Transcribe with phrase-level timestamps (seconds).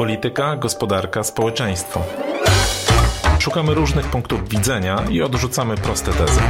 [0.00, 2.02] Polityka, gospodarka, społeczeństwo.
[3.38, 6.40] Szukamy różnych punktów widzenia i odrzucamy proste tezy.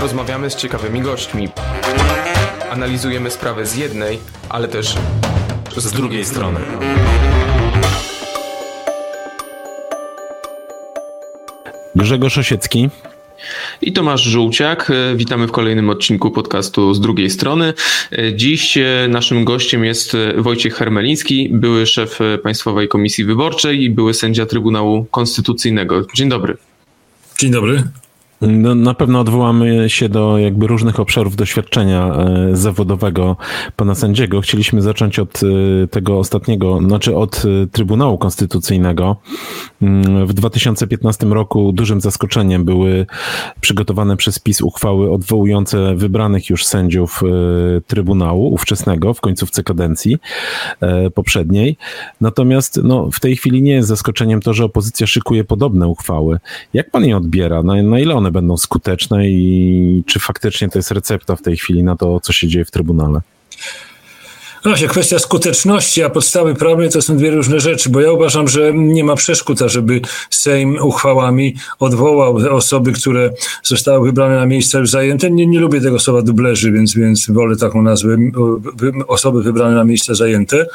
[0.00, 1.48] Rozmawiamy z ciekawymi gośćmi.
[2.70, 4.18] Analizujemy sprawę z jednej,
[4.48, 4.94] ale też
[5.76, 6.60] z, z drugiej strony.
[11.94, 12.90] Grzegorz Osiecki,
[13.82, 14.90] i Tomasz Żółciak.
[14.90, 17.74] E, witamy w kolejnym odcinku podcastu z drugiej strony.
[18.12, 24.14] E, dziś e, naszym gościem jest Wojciech Hermeliński, były szef Państwowej Komisji Wyborczej i były
[24.14, 26.06] sędzia Trybunału Konstytucyjnego.
[26.14, 26.56] Dzień dobry.
[27.38, 27.82] Dzień dobry.
[28.42, 33.36] No, na pewno odwołamy się do jakby różnych obszarów doświadczenia e, zawodowego
[33.76, 34.40] pana sędziego.
[34.40, 39.16] Chcieliśmy zacząć od e, tego ostatniego, znaczy od e, Trybunału Konstytucyjnego.
[39.82, 43.06] Mm, w 2015 roku dużym zaskoczeniem były
[43.60, 47.20] przygotowane przez PiS uchwały odwołujące wybranych już sędziów
[47.86, 50.18] Trybunału ówczesnego w końcówce kadencji
[51.14, 51.76] poprzedniej.
[52.20, 56.38] Natomiast no, w tej chwili nie jest zaskoczeniem to, że opozycja szykuje podobne uchwały.
[56.74, 57.62] Jak pan je odbiera?
[57.62, 61.82] Na, na ile one będą skuteczne i czy faktycznie to jest recepta w tej chwili
[61.82, 63.20] na to, co się dzieje w Trybunale?
[64.64, 68.48] No właśnie, kwestia skuteczności, a podstawy prawnej to są dwie różne rzeczy, bo ja uważam,
[68.48, 73.30] że nie ma przeszkód, żeby Sejm uchwałami odwołał osoby, które
[73.62, 75.30] zostały wybrane na miejsca już zajęte.
[75.30, 78.16] Nie, nie lubię tego słowa dublerzy, więc, więc wolę taką nazwę,
[79.08, 80.66] osoby wybrane na miejsca zajęte,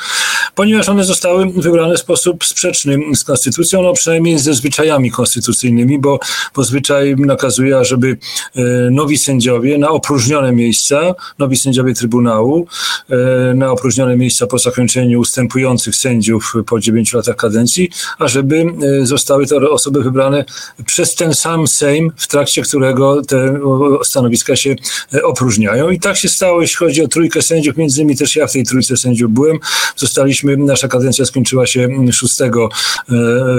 [0.55, 6.19] ponieważ one zostały wybrane w sposób sprzeczny z konstytucją, no przynajmniej ze zwyczajami konstytucyjnymi, bo,
[6.55, 8.17] bo zwyczaj nakazuje, żeby
[8.55, 12.67] e, nowi sędziowie na opróżnione miejsca, nowi sędziowie Trybunału,
[13.09, 17.89] e, na opróżnione miejsca po zakończeniu ustępujących sędziów po 9 latach kadencji,
[18.19, 18.65] a żeby
[19.01, 20.45] e, zostały to osoby wybrane
[20.85, 23.59] przez ten sam Sejm, w trakcie którego te
[24.03, 24.75] stanowiska się
[25.13, 25.89] e, opróżniają.
[25.89, 28.63] I tak się stało, jeśli chodzi o trójkę sędziów, między innymi też ja w tej
[28.63, 29.59] trójce sędziów byłem.
[29.95, 32.49] Zostaliśmy, nasza kadencja skończyła się 6 e,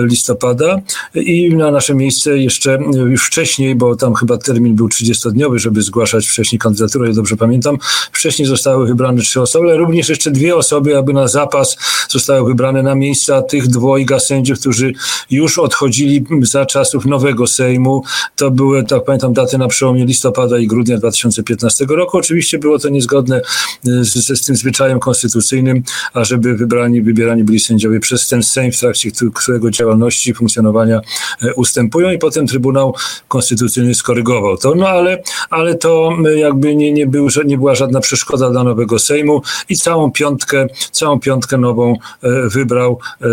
[0.02, 0.80] listopada
[1.14, 6.26] i na nasze miejsce jeszcze już wcześniej, bo tam chyba termin był 30-dniowy, żeby zgłaszać
[6.26, 7.78] wcześniej kandydaturę, ja dobrze pamiętam,
[8.12, 11.76] wcześniej zostały wybrane trzy osoby, ale również jeszcze dwie osoby, aby na zapas
[12.08, 14.92] zostały wybrane na miejsca tych dwojga sędziów, którzy
[15.30, 18.02] już odchodzili za czasów nowego Sejmu.
[18.36, 22.18] To były, tak pamiętam, daty na przełomie listopada i grudnia 2015 roku.
[22.18, 23.40] Oczywiście było to niezgodne
[23.82, 25.82] z, z tym zwyczajem konstytucyjnym,
[26.14, 31.00] ażeby wybrani, wybierani byli sędziowie przez ten Sejm, w trakcie którego działalności, funkcjonowania
[31.42, 32.94] e, ustępują i potem Trybunał
[33.28, 34.74] Konstytucyjny skorygował to.
[34.74, 39.42] No ale, ale to jakby nie, nie, był, nie była żadna przeszkoda dla nowego Sejmu
[39.68, 43.26] i całą piątkę, całą piątkę nową e, wybrał, e,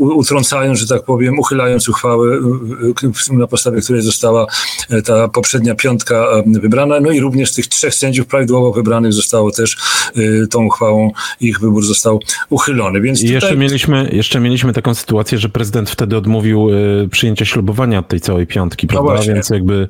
[0.00, 2.38] utrącając, że tak powiem, uchylając uchwałę,
[3.32, 4.46] e, na podstawie której została
[5.04, 7.00] ta poprzednia piątka wybrana.
[7.00, 9.76] No i również tych trzech sędziów prawidłowo wybranych zostało też
[10.50, 12.20] tą uchwałą, ich wybór został
[12.50, 13.00] uchylony.
[13.00, 13.34] Więc tutaj...
[13.34, 16.68] jeszcze, mieliśmy, jeszcze mieliśmy taką sytuację, że prezydent wtedy odmówił
[17.10, 19.14] przyjęcia ślubowania tej całej piątki, no prawda?
[19.14, 19.88] No Więc jakby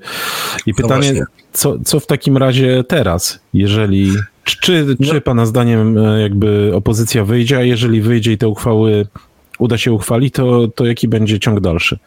[0.66, 4.12] i no pytanie, no co, co w takim razie teraz, jeżeli
[4.56, 5.20] czy, czy no.
[5.20, 9.06] Pana zdaniem e, jakby opozycja wyjdzie, a jeżeli wyjdzie i te uchwały
[9.60, 11.98] uda się uchwalić, to, to jaki będzie ciąg dalszy?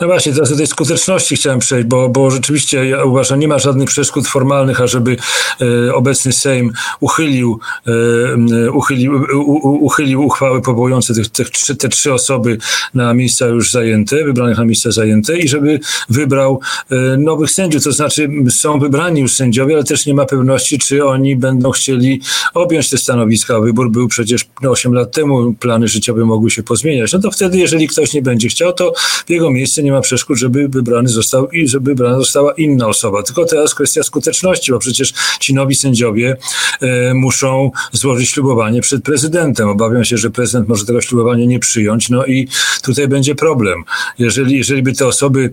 [0.00, 3.58] No właśnie, teraz do tej skuteczności chciałem przejść, bo, bo rzeczywiście ja uważam, nie ma
[3.58, 5.16] żadnych przeszkód formalnych, ażeby
[5.60, 12.12] e, obecny Sejm uchylił, e, uchylił, u, uchylił uchwały powołujące tych, tych trzy, te trzy
[12.12, 12.58] osoby
[12.94, 16.60] na miejsca już zajęte, wybranych na miejsca zajęte i żeby wybrał
[16.90, 21.04] e, nowych sędziów, to znaczy są wybrani już sędziowie, ale też nie ma pewności, czy
[21.04, 22.20] oni będą chcieli
[22.54, 23.60] objąć te stanowiska.
[23.60, 27.12] Wybór był przecież 8 lat temu, plany życiowe mogły się pozmieniać zmieniać.
[27.12, 28.92] No to wtedy, jeżeli ktoś nie będzie chciał, to
[29.26, 33.22] w jego miejsce nie ma przeszkód, żeby wybrany został i żeby wybrana została inna osoba.
[33.22, 36.36] Tylko teraz kwestia skuteczności, bo przecież ci nowi sędziowie
[36.80, 39.68] e, muszą złożyć ślubowanie przed prezydentem.
[39.68, 42.48] Obawiam się, że prezydent może tego ślubowania nie przyjąć, no i
[42.82, 43.84] tutaj będzie problem.
[44.18, 45.52] Jeżeli, jeżeli by te osoby,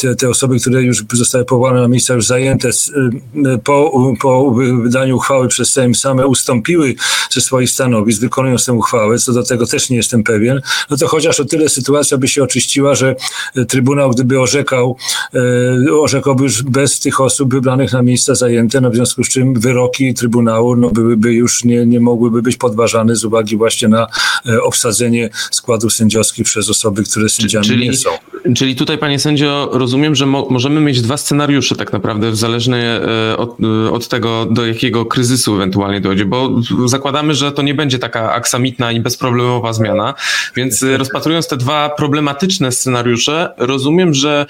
[0.00, 4.50] te, te osoby, które już zostały powołane na miejsca już zajęte, e, po, po
[4.82, 6.94] wydaniu uchwały przez Sejm same ustąpiły
[7.30, 10.57] ze swoich stanowisk, wykonując tę uchwałę, co do tego też nie jestem pewien,
[10.90, 13.16] no to chociaż o tyle sytuacja by się oczyściła, że
[13.56, 14.96] e, Trybunał, gdyby orzekał,
[15.34, 19.60] e, orzekałby już bez tych osób wybranych na miejsca zajęte, no w związku z czym
[19.60, 24.06] wyroki Trybunału no byłyby już nie, nie mogłyby być podważane z uwagi właśnie na
[24.46, 28.10] e, obsadzenie składów sędziowskich przez osoby, które sędziami czyli, nie są.
[28.56, 33.00] Czyli tutaj, panie sędzio, rozumiem, że mo możemy mieć dwa scenariusze tak naprawdę, zależnie
[33.36, 33.56] od,
[33.92, 36.50] od tego, do jakiego kryzysu ewentualnie dojdzie, bo
[36.86, 40.14] zakładamy, że to nie będzie taka aksamitna i bezproblemowa zmiana,
[40.56, 44.46] więc y, rozpatrując te dwa problematyczne scenariusze, rozumiem, że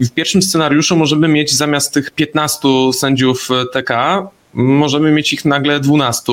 [0.00, 3.90] w pierwszym scenariuszu możemy mieć zamiast tych 15 sędziów y, TK
[4.54, 6.32] możemy mieć ich nagle 12,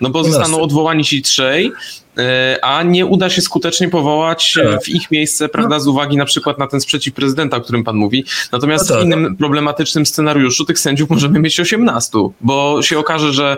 [0.00, 0.32] no bo 12.
[0.32, 1.72] zostaną odwołani ci trzej,
[2.18, 4.82] E, a nie uda się skutecznie powołać e, tak.
[4.82, 5.80] w ich miejsce, prawda, no.
[5.80, 8.24] z uwagi na przykład na ten sprzeciw prezydenta, o którym pan mówi.
[8.52, 9.04] Natomiast no tak.
[9.04, 13.56] w innym problematycznym scenariuszu tych sędziów możemy mieć 18, bo się okaże, że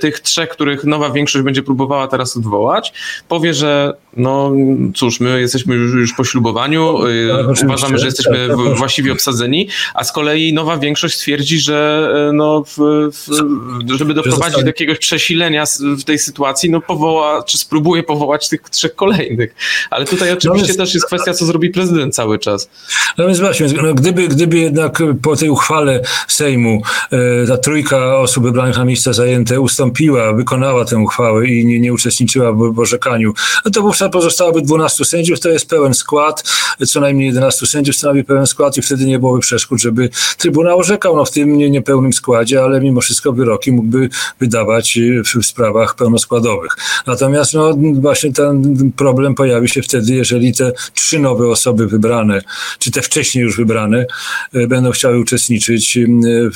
[0.00, 2.92] tych trzech, których nowa większość będzie próbowała teraz odwołać,
[3.28, 4.52] powie, że no
[4.94, 6.98] cóż, my jesteśmy już, już po ślubowaniu,
[7.46, 12.08] tak, uważamy, że jesteśmy tak, tak, właściwie obsadzeni, a z kolei nowa większość stwierdzi, że
[12.32, 12.76] no, w,
[13.12, 15.64] w, żeby doprowadzić do jakiegoś przesilenia
[15.98, 19.54] w tej sytuacji, no powoła, czy spróbuje próbuje powołać tych trzech kolejnych.
[19.90, 22.70] Ale tutaj oczywiście no też jest kwestia, co zrobi prezydent cały czas.
[23.18, 28.44] No więc właśnie, no gdyby, gdyby jednak po tej uchwale Sejmu e, ta trójka osób
[28.44, 33.32] wybranych na miejsca zajęte ustąpiła, wykonała tę uchwałę i nie, nie uczestniczyła w, w orzekaniu,
[33.64, 36.44] no to wówczas pozostałoby 12 sędziów, to jest pełen skład,
[36.86, 40.10] co najmniej 11 sędziów stanowi pełen skład i wtedy nie byłoby przeszkód, żeby
[40.40, 41.16] Trybunał orzekał.
[41.16, 44.08] No, w tym nie, niepełnym składzie, ale mimo wszystko wyroki mógłby
[44.40, 46.76] wydawać w, w sprawach pełnoskładowych.
[47.06, 52.42] Natomiast no, właśnie ten problem pojawi się wtedy, jeżeli te trzy nowe osoby wybrane,
[52.78, 54.06] czy te wcześniej już wybrane,
[54.54, 55.98] e, będą chciały uczestniczyć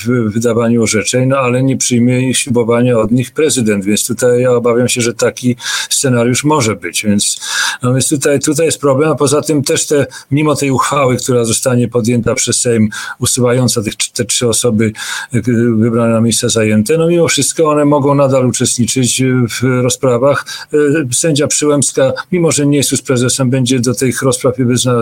[0.04, 4.50] w wydawaniu orzeczeń, no ale nie przyjmie ich ślubowania od nich prezydent, więc tutaj ja
[4.50, 5.56] obawiam się, że taki
[5.90, 7.33] scenariusz może być, więc,
[7.82, 11.44] no więc tutaj, tutaj jest problem, a poza tym też te, mimo tej uchwały, która
[11.44, 12.88] zostanie podjęta przez Sejm,
[13.18, 14.92] usuwająca tych, te trzy osoby
[15.34, 15.40] e,
[15.76, 20.76] wybrane na miejsca zajęte, no mimo wszystko one mogą nadal uczestniczyć w rozprawach e,
[21.14, 24.54] sędzia Przyłębska, mimo że nie jest już prezesem, będzie do tych rozpraw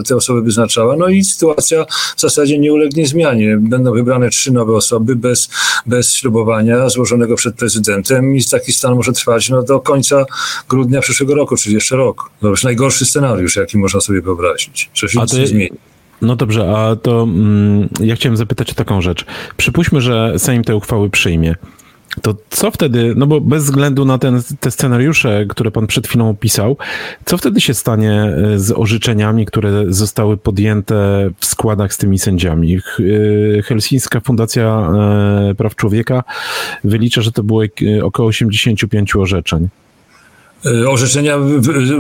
[0.09, 0.97] te osoby wyznaczała.
[0.97, 1.85] No i sytuacja
[2.17, 3.57] w zasadzie nie ulegnie zmianie.
[3.61, 5.49] Będą wybrane trzy nowe osoby bez,
[5.87, 10.25] bez ślubowania złożonego przed prezydentem i taki stan może trwać no, do końca
[10.69, 12.22] grudnia przyszłego roku, czyli jeszcze rok.
[12.41, 14.91] To już najgorszy scenariusz, jaki można sobie wyobrazić.
[14.95, 15.71] Że się nic nie zmieni.
[16.23, 19.25] No dobrze, a to mm, ja chciałem zapytać o taką rzecz.
[19.57, 21.55] Przypuśćmy, że Sejm te uchwały przyjmie.
[22.23, 26.31] To co wtedy, no bo bez względu na ten, te scenariusze, które pan przed chwilą
[26.31, 26.77] opisał,
[27.25, 32.77] co wtedy się stanie e, z orzeczeniami, które zostały podjęte w składach z tymi sędziami?
[32.79, 34.91] E, Helsińska Fundacja
[35.51, 36.25] e, Praw Człowieka
[36.85, 37.63] wylicza, że to było
[38.03, 39.69] około 85 orzeczeń.
[40.67, 41.39] Y, orzeczenia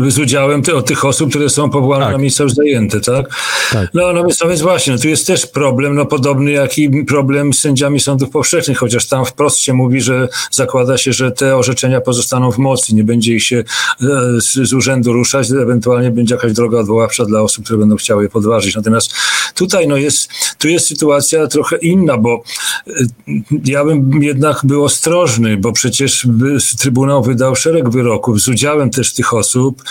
[0.08, 2.12] z udziałem tych osób, które są powołane tak.
[2.12, 3.26] na miejsca już zajęte, tak?
[3.72, 3.90] tak.
[3.94, 7.04] No, no, więc, no więc właśnie, no, tu jest też problem, no podobny jak i
[7.04, 11.56] problem z sędziami sądów powszechnych, chociaż tam wprost się mówi, że zakłada się, że te
[11.56, 13.64] orzeczenia pozostaną w mocy, nie będzie ich się e,
[14.40, 18.28] z, z urzędu ruszać, ewentualnie będzie jakaś droga odwoławcza dla osób, które będą chciały je
[18.28, 18.76] podważyć.
[18.76, 19.14] Natomiast
[19.54, 20.28] tutaj no jest,
[20.58, 22.42] tu jest sytuacja trochę inna, bo
[22.86, 22.92] e,
[23.64, 26.26] ja bym jednak był ostrożny, bo przecież
[26.78, 29.82] Trybunał wydał szereg wyroków z udziałem też tych osób,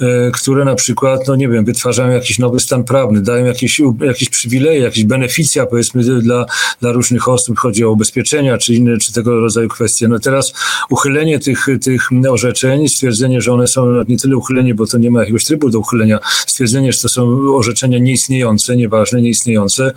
[0.00, 4.28] e, które na przykład, no nie wiem, wytwarzają jakiś nowy stan prawny, dają jakieś, jakieś
[4.28, 6.46] przywileje, jakieś beneficja powiedzmy dla,
[6.80, 10.08] dla różnych osób, chodzi o ubezpieczenia czy inne, czy tego rodzaju kwestie.
[10.08, 10.52] No teraz
[10.90, 15.20] uchylenie tych, tych orzeczeń, stwierdzenie, że one są nie tyle uchylenie, bo to nie ma
[15.20, 19.92] jakiegoś trybu do uchylenia, stwierdzenie, że to są orzeczenia nieistniejące, nieważne, nieistniejące,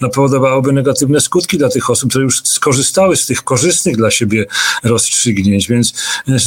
[0.00, 4.46] no powodowałoby negatywne skutki dla tych osób, które już skorzystały z tych korzystnych dla siebie
[4.84, 5.92] rozstrzygnięć, więc,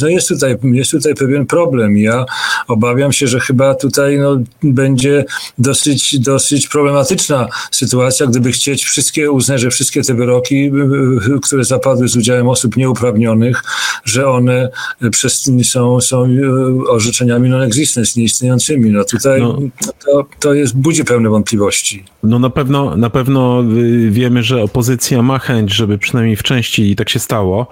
[0.00, 1.96] no jest tutaj, jest tutaj tutaj pewien problem.
[1.96, 2.24] Ja
[2.68, 5.24] obawiam się, że chyba tutaj no, będzie
[5.58, 11.64] dosyć, dosyć problematyczna sytuacja, gdyby chcieć wszystkie uznać, że wszystkie te wyroki, y, y, które
[11.64, 13.62] zapadły z udziałem osób nieuprawnionych,
[14.04, 14.68] że one
[15.10, 18.90] przez, są, są y, orzeczeniami non-existence, nieistniejącymi.
[18.90, 19.58] No tutaj no.
[20.06, 22.04] To, to jest, budzi pewne wątpliwości.
[22.22, 23.64] No na pewno, na pewno
[24.10, 27.66] wiemy, że opozycja ma chęć, żeby przynajmniej w części i tak się stało,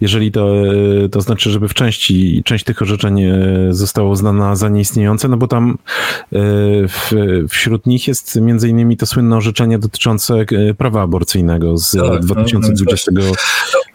[0.00, 0.54] jeżeli to,
[1.12, 3.34] to znaczy, żeby w części, część tych orzeczeń e,
[3.70, 5.76] zostało uznana za nieistniejące, no bo tam e,
[6.88, 7.12] w,
[7.48, 13.12] wśród nich jest między innymi to słynne orzeczenie dotyczące e, prawa aborcyjnego z tak, 2020
[13.14, 13.32] no, no,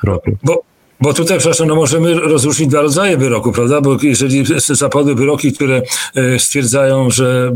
[0.04, 0.32] roku.
[0.44, 0.71] Bo,
[1.02, 3.82] bo tutaj, przepraszam, no możemy rozróżnić dwa rodzaje wyroku, prawda?
[3.82, 5.82] Bo jeżeli zapadły wyroki, które
[6.16, 7.54] e, stwierdzają, że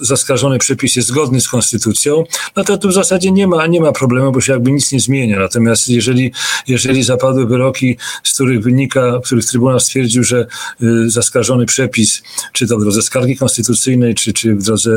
[0.00, 2.24] zaskarżony przepis jest zgodny z konstytucją,
[2.56, 5.00] no to tu w zasadzie nie ma, nie ma problemu, bo się jakby nic nie
[5.00, 5.38] zmienia.
[5.38, 6.32] Natomiast jeżeli,
[6.68, 10.46] jeżeli zapadły wyroki, z których wynika, w których Trybunał stwierdził, że
[10.82, 12.22] e, zaskarżony przepis,
[12.52, 14.90] czy to w drodze skargi konstytucyjnej, czy, czy w drodze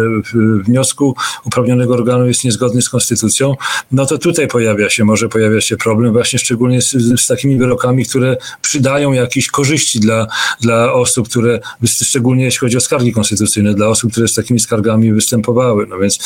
[0.63, 3.55] wniosku uprawnionego organu jest niezgodny z konstytucją,
[3.91, 7.72] no to tutaj pojawia się, może pojawia się problem właśnie szczególnie z, z takimi wyrokami,
[8.09, 10.27] które przydają jakieś korzyści dla,
[10.61, 11.59] dla osób, które,
[12.03, 15.87] szczególnie jeśli chodzi o skargi konstytucyjne, dla osób, które z takimi skargami występowały.
[15.89, 16.19] No więc,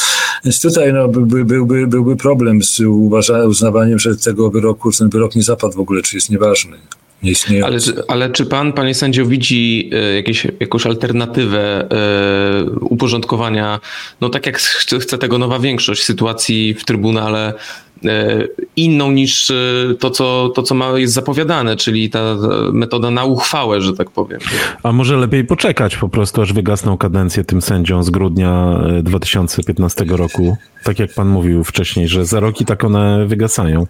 [0.46, 5.36] więc tutaj no, by, byłby, byłby problem z uważa, uznawaniem, że tego wyroku, ten wyrok
[5.36, 6.78] nie zapadł w ogóle, czy jest nieważny.
[7.24, 7.78] Nie ale,
[8.08, 11.88] ale czy pan, panie sędzio, widzi e, jakieś, jakąś alternatywę
[12.66, 13.80] y, uporządkowania,
[14.22, 14.58] no tak jak
[15.02, 17.54] chce tego nowa większość sytuacji w Trybunale
[18.76, 19.52] inną niż
[20.00, 22.36] to, co, to, co ma, jest zapowiadane, czyli ta
[22.74, 24.40] metoda na uchwałę, że tak powiem.
[24.84, 30.58] A może lepiej poczekać po prostu, aż wygasną kadencję tym sędziom z grudnia 2015 roku?
[30.84, 33.88] Tak jak pan mówił wcześniej, że za rok i tak one wygasają.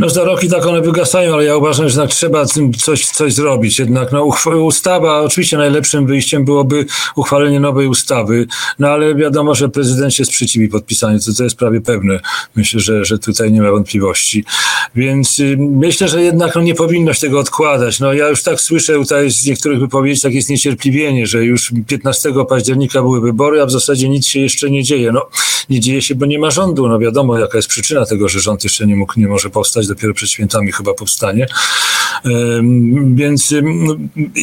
[0.00, 3.34] No za rok i tak one wygasają, ale ja uważam, że trzeba tym coś, coś
[3.34, 3.78] zrobić.
[3.78, 4.24] Jednak no,
[4.62, 6.86] ustawa, oczywiście najlepszym wyjściem byłoby
[7.16, 8.46] uchwalenie nowej ustawy,
[8.78, 12.20] no ale wiadomo, że prezydent się sprzeciwi podpisaniu, to, jest prawie pewne.
[12.56, 14.44] Myślę, że, że tutaj nie ma wątpliwości.
[14.94, 18.00] Więc y, myślę, że jednak no, nie powinno się tego odkładać.
[18.00, 22.32] No ja już tak słyszę tutaj z niektórych wypowiedzi, tak jest niecierpliwienie, że już 15
[22.48, 25.12] października były wybory, a w zasadzie nic się jeszcze nie dzieje.
[25.12, 25.26] No
[25.70, 26.88] nie dzieje się, bo nie ma rządu.
[26.88, 30.14] No wiadomo, jaka jest przyczyna tego, że rząd jeszcze nie mógł, nie może powstać, dopiero
[30.14, 31.46] przed świętami chyba powstanie.
[33.14, 33.54] Więc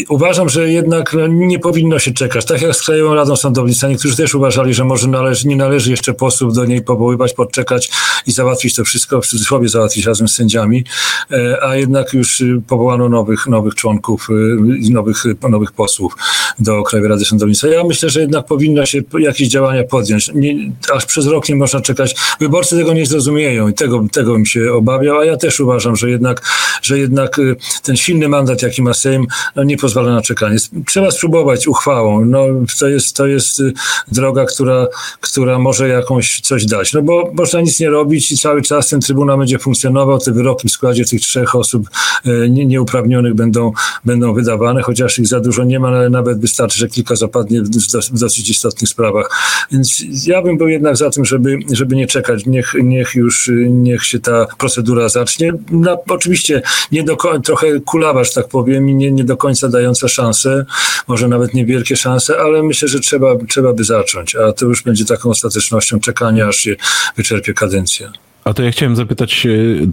[0.09, 2.45] uważam, że jednak no, nie powinno się czekać.
[2.45, 6.13] Tak jak z Krajową Radą Sądownictwa, niektórzy też uważali, że może należy, nie należy jeszcze
[6.13, 7.91] posłów do niej powoływać, podczekać
[8.27, 10.83] i załatwić to wszystko, w cudzysłowie załatwić razem z sędziami,
[11.31, 16.15] e, a jednak już y, powołano nowych, nowych członków y, i nowych, nowych posłów
[16.59, 17.67] do Krajowej Rady Sądownictwa.
[17.67, 20.31] Ja myślę, że jednak powinno się jakieś działania podjąć.
[20.33, 20.55] Nie,
[20.93, 22.15] aż przez rok nie można czekać.
[22.39, 26.09] Wyborcy tego nie zrozumieją i tego, tego bym się obawiał, a ja też uważam, że
[26.09, 26.41] jednak,
[26.81, 30.57] że jednak y, ten silny mandat, jaki ma Sejm, no nie pozwala na czekanie.
[30.87, 32.25] Trzeba spróbować uchwałą.
[32.25, 32.45] No,
[32.79, 33.73] to, jest, to jest y,
[34.11, 34.87] droga, która,
[35.21, 36.93] która może jakąś coś dać.
[36.93, 40.67] No bo można nic nie robić i cały czas ten Trybunał będzie funkcjonował, te wyroki
[40.67, 41.89] w składzie tych trzech osób
[42.25, 43.71] y, nie, nieuprawnionych będą,
[44.05, 47.69] będą wydawane, chociaż ich za dużo nie ma, ale nawet wystarczy, że kilka zapadnie w,
[48.11, 49.29] w dosyć istotnych sprawach.
[49.71, 52.45] Więc ja bym był jednak za tym, żeby, żeby nie czekać.
[52.45, 55.53] Niech, niech już, niech się ta procedura zacznie.
[55.71, 56.61] No, oczywiście
[56.91, 57.17] nie do,
[57.51, 60.65] trochę kulawa, że tak powiem, i nie, nie do końca dająca szansę,
[61.07, 65.05] może nawet niewielkie szanse, ale myślę, że trzeba, trzeba by zacząć, a to już będzie
[65.05, 66.75] taką ostatecznością czekania, aż się
[67.17, 68.11] wyczerpie kadencja.
[68.43, 69.47] A to ja chciałem zapytać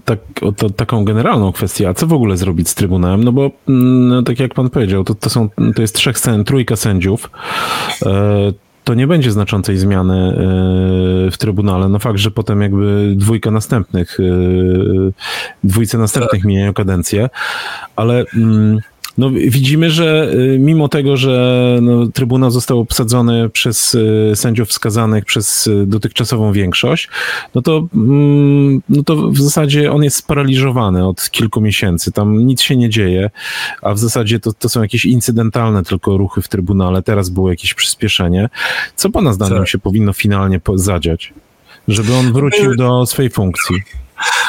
[0.04, 3.24] tak, o to, taką generalną kwestię, a co w ogóle zrobić z Trybunałem?
[3.24, 6.76] No bo mm, no, tak jak pan powiedział, to, to, są, to jest trzech, trójka
[6.76, 7.30] sędziów.
[8.06, 8.52] E,
[8.88, 11.88] to nie będzie znaczącej zmiany e, w Trybunale.
[11.88, 14.24] No fakt, że potem jakby dwójka następnych, e,
[15.64, 16.48] dwójce następnych tak.
[16.48, 17.30] mijają kadencję,
[17.96, 18.78] ale mm,
[19.18, 25.24] no, widzimy, że y, mimo tego, że no, Trybunał został obsadzony przez y, sędziów wskazanych
[25.24, 27.08] przez y, dotychczasową większość,
[27.54, 32.12] no to, mm, no to w zasadzie on jest sparaliżowany od kilku miesięcy.
[32.12, 33.30] Tam nic się nie dzieje,
[33.82, 37.02] a w zasadzie to, to są jakieś incydentalne tylko ruchy w Trybunale.
[37.02, 38.48] Teraz było jakieś przyspieszenie.
[38.96, 39.68] Co pana zdaniem tak.
[39.68, 41.32] się powinno finalnie zadziać,
[41.88, 43.76] żeby on wrócił do swojej funkcji?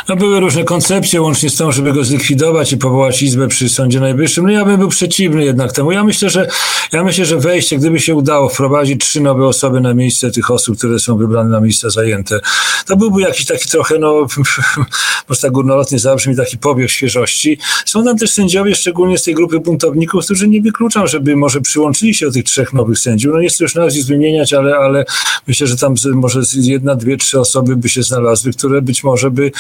[0.10, 4.00] No były różne koncepcje, łącznie z tą, żeby go zlikwidować i powołać izbę przy Sądzie
[4.00, 4.44] Najwyższym.
[4.44, 5.92] No ja bym był przeciwny jednak temu.
[5.92, 6.48] Ja myślę, że
[6.92, 10.78] ja myślę, że wejście, gdyby się udało wprowadzić trzy nowe osoby na miejsce tych osób,
[10.78, 12.40] które są wybrane na miejsca zajęte,
[12.86, 14.28] to byłby jakiś taki trochę, no,
[15.30, 17.58] może tak górnolotnie zabrzmi, taki powiew świeżości.
[17.86, 22.14] Są tam też sędziowie, szczególnie z tej grupy buntowników, którzy nie wykluczam, żeby może przyłączyli
[22.14, 23.34] się do tych trzech nowych sędziów.
[23.34, 25.06] No nie chcę już nazwisk wymieniać, ale, ale
[25.48, 29.52] myślę, że tam może jedna, dwie, trzy osoby by się znalazły, które być może by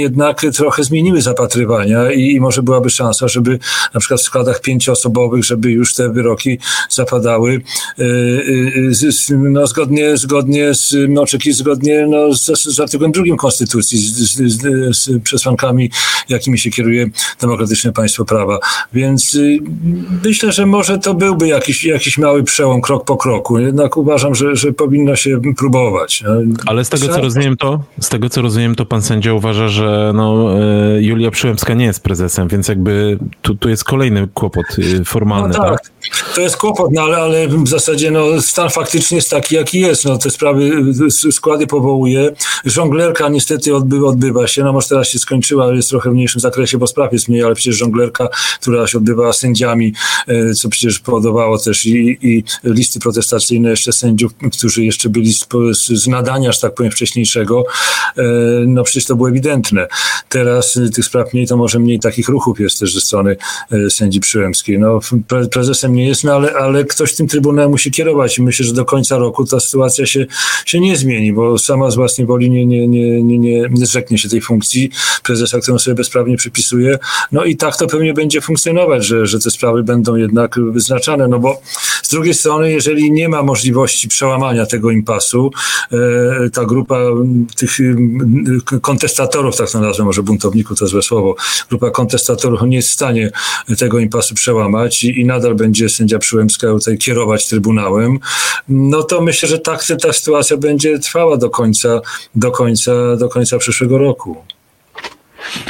[0.00, 3.58] jednak trochę zmieniły zapatrywania i, i może byłaby szansa, żeby
[3.94, 6.58] na przykład w składach pięcioosobowych, żeby już te wyroki
[6.88, 7.60] zapadały
[7.98, 8.92] y, y,
[9.30, 15.22] no, zgodnie, zgodnie z, no, zgodnie no, z, z artykułem drugim Konstytucji, z, z, z
[15.22, 15.90] przesłankami,
[16.28, 18.58] jakimi się kieruje demokratyczne państwo prawa.
[18.92, 19.58] Więc y,
[20.24, 23.58] myślę, że może to byłby jakiś, jakiś mały przełom krok po kroku.
[23.58, 26.24] Jednak uważam, że, że powinno się próbować.
[26.66, 30.12] Ale z tego, co rozumiem, to z tego, co rozumiem, to pan sędzia uważa, że
[30.14, 34.66] no, e, Julia Przyłębska nie jest prezesem, więc jakby tu, tu jest kolejny kłopot
[35.00, 35.80] e, formalny, no tak?
[35.80, 35.92] tak?
[36.34, 40.04] To jest kłopot, no ale, ale w zasadzie no, stan faktycznie jest taki, jaki jest.
[40.04, 40.70] No, te sprawy,
[41.30, 42.30] składy powołuje.
[42.64, 46.40] Żonglerka niestety odbywa, odbywa się, no może teraz się skończyła, ale jest trochę w mniejszym
[46.40, 48.28] zakresie, bo spraw jest mniej, ale przecież żonglerka,
[48.60, 49.94] która się odbywała sędziami,
[50.28, 55.46] e, co przecież powodowało też i, i listy protestacyjne jeszcze sędziów, którzy jeszcze byli z,
[55.74, 57.64] z nadania, że tak powiem, wcześniejszego,
[58.66, 59.61] no przecież to było ewidentne.
[60.28, 63.36] Teraz tych spraw mniej, to może mniej takich ruchów jest też ze strony
[63.90, 64.78] sędzi Przyłębskiej.
[64.78, 65.00] No,
[65.52, 68.84] prezesem nie jest, no ale, ale ktoś tym Trybunałem musi kierować i myślę, że do
[68.84, 70.26] końca roku ta sytuacja się,
[70.66, 74.18] się nie zmieni, bo sama z własnej woli nie, nie, nie, nie, nie, nie zrzeknie
[74.18, 74.90] się tej funkcji
[75.22, 76.98] prezesa, którą sobie bezprawnie przypisuje.
[77.32, 81.38] No i tak to pewnie będzie funkcjonować, że, że te sprawy będą jednak wyznaczane, no
[81.38, 81.60] bo
[82.02, 85.50] z drugiej strony, jeżeli nie ma możliwości przełamania tego impasu,
[86.52, 86.98] ta grupa
[87.56, 87.78] tych
[88.80, 91.34] kontestatorów, tak to nazwę, może buntowników to złe słowo,
[91.70, 93.30] grupa kontestatorów nie jest w stanie
[93.78, 98.18] tego impasu przełamać i, i nadal będzie sędzia Przyłębska tutaj kierować Trybunałem,
[98.68, 102.00] no to myślę, że tak ta sytuacja będzie trwała do końca,
[102.34, 104.36] do końca, do końca przyszłego roku.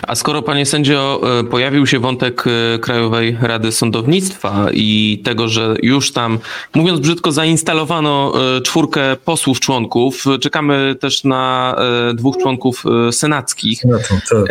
[0.09, 5.75] A skoro, panie sędzio, e, pojawił się wątek e, Krajowej Rady Sądownictwa i tego, że
[5.83, 6.39] już tam,
[6.75, 11.77] mówiąc brzydko, zainstalowano e, czwórkę posłów członków, czekamy też na
[12.15, 13.83] dwóch członków senackich.
[14.31, 14.45] Tak.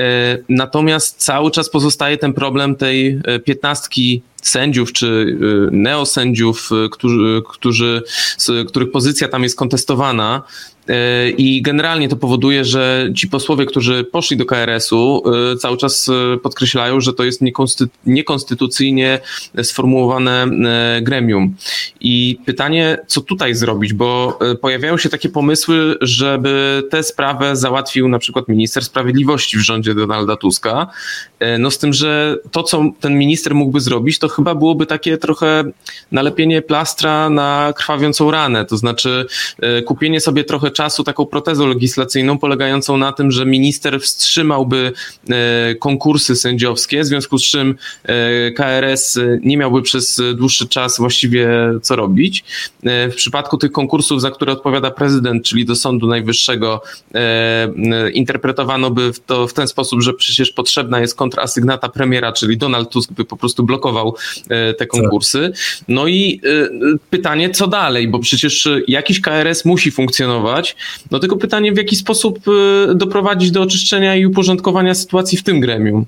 [0.49, 5.37] Natomiast cały czas pozostaje ten problem tej piętnastki sędziów czy
[5.71, 8.03] neosędziów, którzy, którzy,
[8.67, 10.41] których pozycja tam jest kontestowana.
[10.89, 15.23] E, I generalnie to powoduje, że ci posłowie, którzy poszli do KRS-u,
[15.53, 17.41] e, cały czas e, podkreślają, że to jest
[18.05, 19.19] niekonstytucyjnie
[19.63, 20.47] sformułowane
[21.01, 21.55] gremium.
[21.99, 28.19] I pytanie, co tutaj zrobić, bo pojawiają się takie pomysły, żeby tę sprawę załatwił na
[28.19, 30.87] przykład minister sprawiedliwości w rządzie Donalda Tuska.
[31.59, 35.63] No z tym, że to, co ten minister mógłby zrobić, to chyba byłoby takie trochę
[36.11, 39.25] nalepienie plastra na krwawiącą ranę, to znaczy
[39.85, 44.91] kupienie sobie trochę czasu taką protezą legislacyjną polegającą na tym, że minister wstrzymałby
[45.29, 51.49] e, konkursy sędziowskie, w związku z czym e, KRS nie miałby przez dłuższy czas właściwie
[51.81, 52.43] co robić.
[52.83, 56.81] E, w przypadku tych konkursów, za które odpowiada prezydent, czyli do Sądu Najwyższego,
[58.13, 63.11] interpretowano by to w ten sposób, że przecież potrzebna jest kontrasygnata premiera, czyli Donald Tusk
[63.11, 64.15] by po prostu blokował
[64.77, 65.51] te konkursy.
[65.87, 66.41] No i
[67.09, 70.60] pytanie, co dalej, bo przecież jakiś KRS musi funkcjonować,
[71.11, 75.59] no tylko pytanie, w jaki sposób y, doprowadzić do oczyszczenia i uporządkowania sytuacji w tym
[75.59, 76.05] gremium?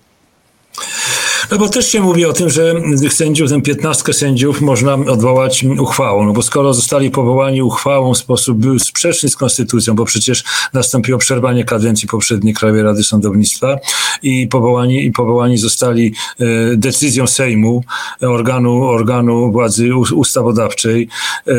[1.51, 5.65] No bo też się mówi o tym, że tych sędziów, tę piętnastkę sędziów można odwołać
[5.79, 10.43] uchwałą, no bo skoro zostali powołani uchwałą w sposób był sprzeczny z konstytucją, bo przecież
[10.74, 13.77] nastąpiło przerwanie kadencji poprzedniej Krajowej Rady Sądownictwa
[14.24, 17.84] i powołani, i powołani zostali e, decyzją Sejmu,
[18.22, 21.08] organu, organu władzy ustawodawczej,
[21.48, 21.53] e,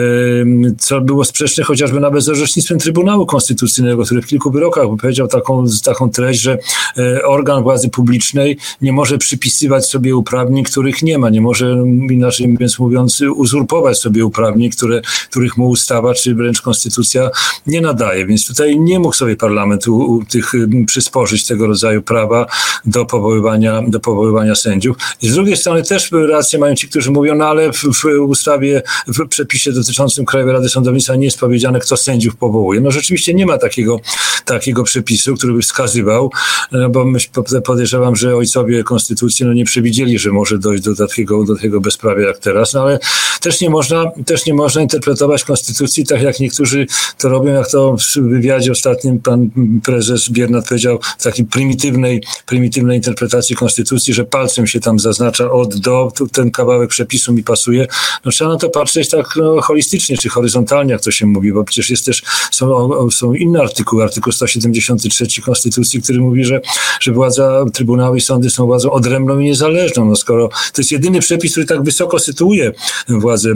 [0.78, 5.64] co było sprzeczne chociażby nawet z orzecznictwem Trybunału Konstytucyjnego, który w kilku wyrokach powiedział taką,
[5.84, 6.58] taką treść, że
[6.98, 11.30] e, organ władzy publicznej nie może przypisywać sobie uprawnień, których nie ma.
[11.30, 17.30] Nie może, inaczej mówiąc, mówiąc uzurpować sobie uprawnień, które, których mu ustawa czy wręcz konstytucja
[17.66, 18.26] nie nadaje.
[18.26, 19.84] Więc tutaj nie mógł sobie parlament
[20.28, 20.52] tych
[20.86, 22.46] przysporzyć tego rodzaju prawa
[22.84, 24.96] do powoływania, do powoływania sędziów.
[25.22, 28.82] I z drugiej strony też rację mają ci, którzy mówią, no ale w, w ustawie,
[29.06, 32.80] w przepisie dotyczącym Krajowej Rady Sądownictwa nie jest powiedziane, kto sędziów powołuje.
[32.80, 34.00] No rzeczywiście nie ma takiego,
[34.44, 36.30] takiego przepisu, który by wskazywał,
[36.72, 37.28] no bo myśl,
[37.64, 42.26] podejrzewam, że ojcowie konstytucji no nie przewidzieli, że może dojść do takiego, do takiego bezprawia
[42.26, 42.98] jak teraz, no ale
[43.40, 46.86] też nie można, też nie można interpretować konstytucji tak, jak niektórzy
[47.18, 49.50] to robią, jak to w wywiadzie ostatnim pan
[49.84, 55.76] prezes Biernat powiedział, w takiej prymitywnej, prymitywnej interpretacji konstytucji, że palcem się tam zaznacza od
[55.76, 57.86] do, tu ten kawałek przepisu mi pasuje.
[58.24, 61.64] No trzeba na to patrzeć tak no, holistycznie, czy horyzontalnie, jak to się mówi, bo
[61.64, 66.60] przecież jest też, są, są inne artykuły, artykuł 173 Konstytucji, który mówi, że,
[67.00, 70.04] że władza, trybunały i sądy są władzą odrębną i niezależną.
[70.04, 72.72] No skoro to jest jedyny przepis, który tak wysoko sytuuje
[73.08, 73.52] władzę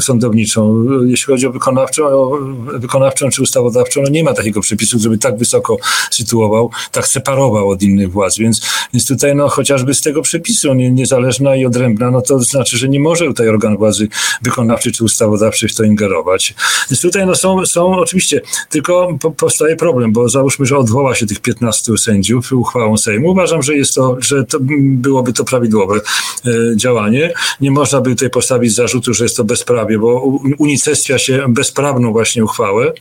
[0.00, 0.84] sądowniczą.
[1.06, 2.38] Jeśli chodzi o wykonawczą, o
[2.78, 5.76] wykonawczą czy ustawodawczą, no nie ma takiego przepisu, który by tak wysoko
[6.10, 8.38] sytuował, tak separował od innych władz.
[8.38, 8.60] Więc,
[8.92, 12.88] więc tutaj no, chociażby z tego przepisu nie, niezależna i odrębna, no to znaczy, że
[12.88, 14.08] nie może tutaj organ władzy
[14.42, 16.54] wykonawczej czy ustawodawczej w to ingerować.
[16.90, 21.26] Więc tutaj no, są, są oczywiście, tylko po, powstaje problem, bo załóżmy, że odwoła się
[21.26, 23.30] tych 15 sędziów uchwałą Sejmu.
[23.30, 27.32] Uważam, że jest to, że to było byłoby to prawidłowe e, działanie.
[27.60, 30.22] Nie można by tutaj postawić zarzutu, że jest to bezprawie, bo
[30.58, 32.92] unicestwia się bezprawną właśnie uchwałę.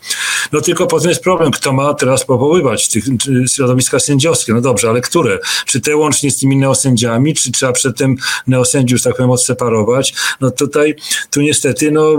[0.52, 3.04] No tylko potem jest problem, kto ma teraz powoływać tych
[3.56, 4.54] środowiska sędziowskie.
[4.54, 5.40] No dobrze, ale które?
[5.66, 8.16] Czy te łącznie z tymi neosędziami, czy trzeba przedtem
[8.48, 10.14] neosędziów, tak powiem, odseparować?
[10.42, 10.96] No tutaj,
[11.32, 12.14] tu niestety, no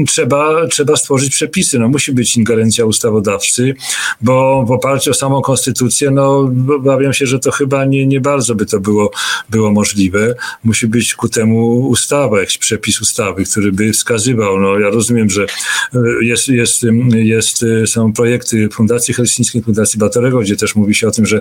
[0.00, 1.78] y, trzeba, trzeba stworzyć przepisy.
[1.78, 3.74] No musi być ingerencja ustawodawcy,
[4.20, 8.54] bo w oparciu o samą konstytucję, no obawiam się, że to chyba nie, nie bardzo
[8.54, 9.10] by to było
[9.48, 14.60] było możliwe, musi być ku temu ustawa, jakiś przepis ustawy, który by wskazywał.
[14.60, 15.46] No, ja rozumiem, że
[15.94, 21.08] e, jest, jest, jest, e, są projekty Fundacji Helsińskiej, Fundacji Batorego, gdzie też mówi się
[21.08, 21.40] o tym, że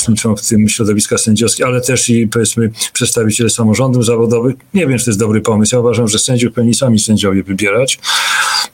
[0.00, 4.54] uczestniczą w tym środowiska sędziowskie, ale też i powiedzmy przedstawiciele samorządów zawodowych.
[4.74, 5.76] Nie wiem, czy to jest dobry pomysł.
[5.76, 7.98] Ja uważam, że sędziów powinni sami sędziowie wybierać.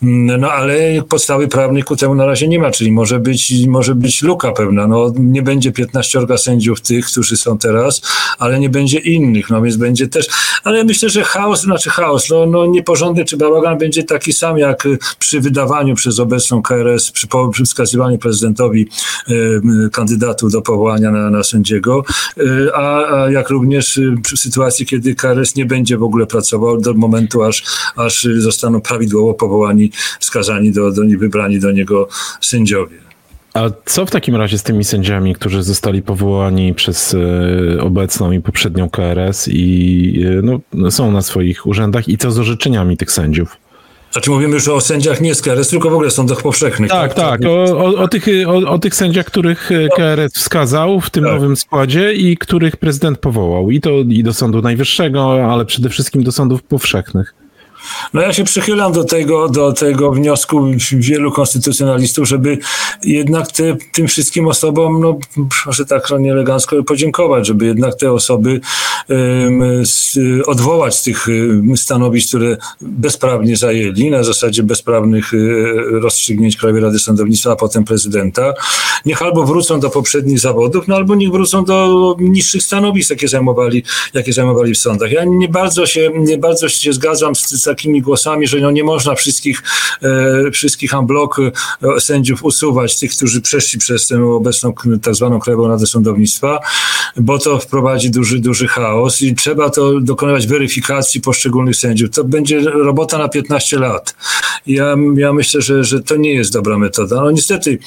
[0.02, 3.94] Mm, no ale podstawy prawnej ku temu na razie nie ma, czyli może być, może
[3.94, 4.86] być luka pewna.
[4.86, 8.02] No, nie będzie 15 sędziów tych, którzy są teraz,
[8.38, 10.26] ale nie będzie innych, no więc będzie też,
[10.64, 14.88] ale myślę, że chaos, znaczy chaos, no, no nieporządek czy bałagan będzie taki sam jak
[15.18, 18.88] przy wydawaniu przez obecną KRS, przy, przy wskazywaniu prezydentowi
[19.28, 19.60] y,
[19.92, 22.04] kandydatów do powołania na, na sędziego,
[22.38, 26.80] y, a, a jak również y, przy sytuacji, kiedy KRS nie będzie w ogóle pracował
[26.80, 27.64] do momentu, aż,
[27.96, 32.08] aż zostaną prawidłowo powołani, wskazani do, do wybrani do niego
[32.40, 33.06] sędziowie.
[33.54, 38.40] A co w takim razie z tymi sędziami, którzy zostali powołani przez e, obecną i
[38.40, 43.56] poprzednią KRS i e, no, są na swoich urzędach i co z orzeczeniami tych sędziów?
[44.16, 46.90] Znaczy mówimy już o sędziach nie z KRS, tylko w ogóle sądach powszechnych.
[46.90, 47.40] Tak, tak.
[47.40, 47.50] tak.
[47.50, 51.32] O, o, o, tych, o, o, tych sędziach, których e, KRS wskazał w tym tak.
[51.32, 53.70] nowym składzie i których prezydent powołał.
[53.70, 57.34] I to i do Sądu Najwyższego, ale przede wszystkim do sądów powszechnych.
[58.14, 62.58] No ja się przychylam do tego, do tego wniosku wielu konstytucjonalistów, żeby
[63.04, 65.18] jednak te, tym wszystkim osobom, no
[65.64, 68.60] proszę tak nieelegancko podziękować, żeby jednak te osoby
[69.08, 71.26] um, z, odwołać z tych
[71.76, 75.36] stanowisk, które bezprawnie zajęli, na zasadzie bezprawnych e,
[76.00, 78.54] rozstrzygnięć Krajowej Rady Sądownictwa, a potem prezydenta.
[79.04, 83.82] Niech albo wrócą do poprzednich zawodów, no albo niech wrócą do niższych stanowisk, jakie zajmowali,
[84.14, 85.10] jakie zajmowali w sądach.
[85.10, 88.84] Ja nie bardzo się, nie bardzo się zgadzam z, z takimi głosami, że no nie
[88.84, 89.62] można wszystkich,
[90.02, 95.68] e, wszystkich unblock e, sędziów usuwać, tych, którzy przeszli przez tę obecną tak zwaną Krajową
[95.68, 96.60] Radę Sądownictwa,
[97.16, 102.10] bo to wprowadzi duży, duży chaos i trzeba to dokonywać weryfikacji poszczególnych sędziów.
[102.10, 104.14] To będzie robota na 15 lat.
[104.66, 107.16] Ja, ja myślę, że, że to nie jest dobra metoda.
[107.16, 107.78] No niestety,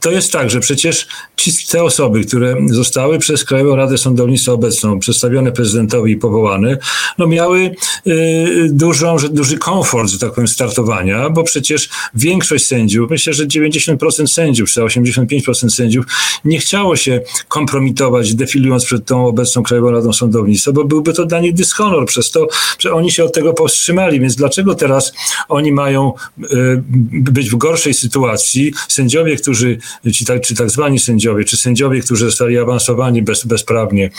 [0.00, 1.06] to jest tak, że przecież
[1.36, 6.78] ci, te osoby, które zostały przez Krajową Radę Sądownictwa obecną przedstawione prezydentowi i powołane,
[7.18, 7.74] no miały
[8.06, 14.26] y, dużą, duży komfort, że tak powiem, startowania, bo przecież większość sędziów, myślę, że 90%
[14.26, 16.06] sędziów, czy 85% sędziów
[16.44, 21.40] nie chciało się kompromitować, defilując przed tą obecną Krajową Radą Sądownictwa, bo byłby to dla
[21.40, 22.48] nich dyshonor, przez to,
[22.78, 25.12] że oni się od tego powstrzymali, więc dlaczego teraz
[25.48, 28.72] oni mają y, być w gorszej sytuacji?
[28.88, 29.78] Sędziowie, którzy,
[30.12, 34.10] ci tak, czy tak zwani sędziowie, czy sędziowie, którzy zostali awansowani bez, bezprawnie,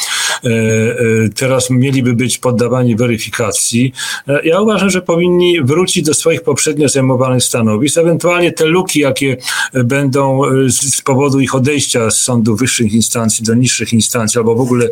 [0.45, 3.93] y, y, teraz mieliby być poddawani weryfikacji.
[4.43, 9.38] Ja uważam, że powinni wrócić do swoich poprzednio zajmowanych stanowisk, ewentualnie te luki, jakie
[9.73, 14.61] będą e, z powodu ich odejścia z sądu wyższych instancji do niższych instancji, albo w
[14.61, 14.89] ogóle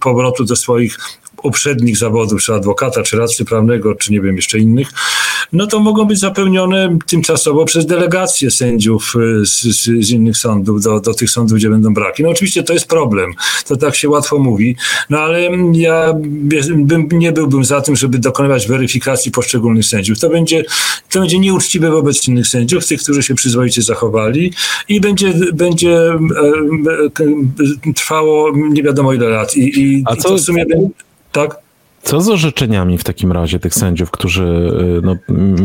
[0.00, 0.98] powrotu do swoich
[1.42, 4.92] uprzednich zawodów, czy adwokata, czy radcy prawnego, czy nie wiem, jeszcze innych,
[5.52, 10.82] no to mogą być zapełnione tymczasowo przez delegacje sędziów y, z, z, z, innych sądów
[10.82, 12.22] do, do tych sądów, gdzie będą braki.
[12.22, 13.32] No oczywiście to jest problem,
[13.66, 14.76] to tak się łatwo mówi,
[15.10, 16.12] no ale ja
[16.76, 20.18] bym, nie byłbym za tym, żeby dokonywać weryfikacji poszczególnych sędziów.
[20.18, 20.64] To będzie,
[21.10, 24.52] to będzie nieuczciwe wobec innych sędziów, tych, którzy się przyzwoicie zachowali
[24.88, 26.18] i będzie, będzie e,
[27.88, 29.56] e, trwało nie wiadomo ile lat.
[29.56, 30.66] I, i, A co, w sumie
[31.32, 31.56] tak?
[32.02, 34.44] Co z orzeczeniami w takim razie tych sędziów, którzy
[34.98, 35.16] y, no,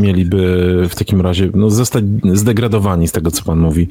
[0.01, 3.87] mieliby w takim razie no, zostać zdegradowani z tego, co pan mówi?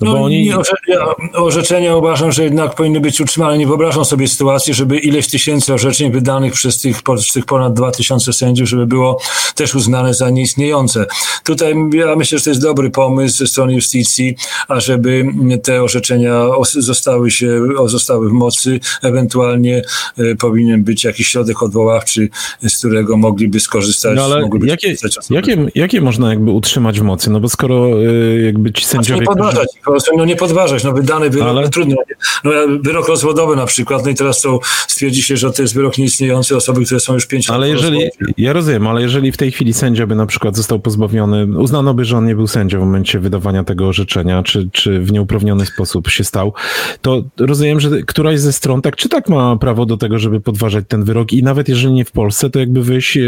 [0.00, 0.52] No, no oni...
[0.52, 3.58] orzeczenia, orzeczenia uważam, że jednak powinny być utrzymane.
[3.58, 7.02] Nie wyobrażam sobie sytuacji, żeby ileś tysięcy orzeczeń wydanych przez tych,
[7.34, 9.20] tych ponad dwa tysiące sędziów, żeby było
[9.54, 11.06] też uznane za nieistniejące.
[11.44, 14.36] Tutaj ja myślę, że to jest dobry pomysł ze strony justicji,
[14.68, 15.26] ażeby
[15.62, 18.80] te orzeczenia zostały się, zostały w mocy.
[19.02, 19.82] Ewentualnie
[20.18, 22.28] y, powinien być jakiś środek odwoławczy,
[22.62, 24.16] z którego mogliby skorzystać.
[24.16, 24.96] No ale jakie,
[25.30, 27.30] jakie, jakie można jakby utrzymać w mocy?
[27.30, 29.06] No bo skoro y, jakby ci sędziowie...
[29.06, 30.16] Znaczy nie podważać, którzy...
[30.16, 31.68] no nie podważać, no wydany wyrok, ale...
[31.68, 31.96] trudno.
[32.44, 35.98] No, wyrok rozwodowy na przykład, no i teraz to stwierdzi się, że to jest wyrok
[35.98, 39.52] nieistniejący, osoby, które są już pięć lat Ale jeżeli, ja rozumiem, ale jeżeli w tej
[39.52, 42.80] chwili sędzia by na przykład został pozbawiony, uznano by, że on nie był sędzią w
[42.80, 46.52] momencie wydawania tego orzeczenia, czy, czy w nieuprawniony sposób się stał,
[47.02, 50.84] to rozumiem, że któraś ze stron tak czy tak ma prawo do tego, żeby podważać
[50.88, 53.22] ten wyrok i nawet jeżeli nie w Polsce, to jakby wyjść e,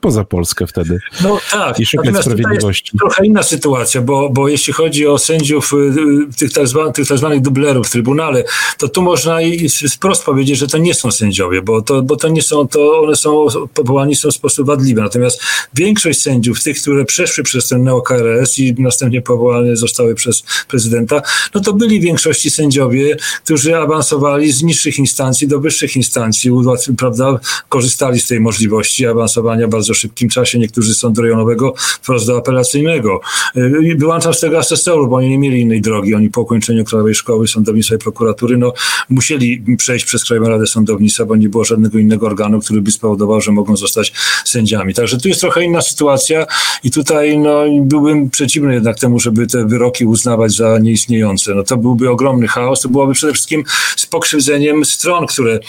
[0.00, 0.98] poza Polskę wtedy.
[1.24, 1.80] No tak.
[1.80, 2.90] I szukać Natomiast sprawiedliwości.
[2.94, 7.08] Jest trochę inna sytuacja, bo, bo jeśli chodzi o sędziów, e, tych tak, zwanych, tych
[7.08, 8.44] tak zwanych dublerów w Trybunale,
[8.78, 12.28] to tu można i wprost powiedzieć, że to nie są sędziowie, bo to, bo to
[12.28, 15.00] nie są, to one są powołani są w sposób wadliwy.
[15.00, 15.40] Natomiast
[15.74, 21.22] większość sędziów, tych, które przeszły przez ten neo-KRS i następnie powołane zostały przez prezydenta,
[21.54, 26.50] no to byli w większości sędziowie, którzy awansowali z niższych instancji do wyższych instancji,
[26.98, 30.58] prawda, korzystali z tej możliwości awansowania w bardzo szybkim czasie.
[30.58, 33.20] Niektórzy z sądu rejonowego wprost do apelacyjnego.
[33.56, 36.14] Y, wyłączam z tego asesorów, bo oni nie mieli innej drogi.
[36.14, 38.72] Oni po ukończeniu Krajowej Szkoły Sądownictwa i Prokuratury no,
[39.08, 43.40] musieli przejść przez Krajową Radę Sądownictwa, bo nie było żadnego innego organu, który by spowodował,
[43.40, 44.12] że mogą zostać
[44.44, 44.94] sędziami.
[44.94, 46.46] Także tu jest trochę inna sytuacja
[46.84, 51.54] i tutaj no, byłbym przeciwny jednak temu, żeby te wyroki uznawać za nieistniejące.
[51.54, 53.64] No to byłby ogromny chaos, to byłoby przede wszystkim
[53.96, 55.60] z pokrzywdzeniem stron, które e,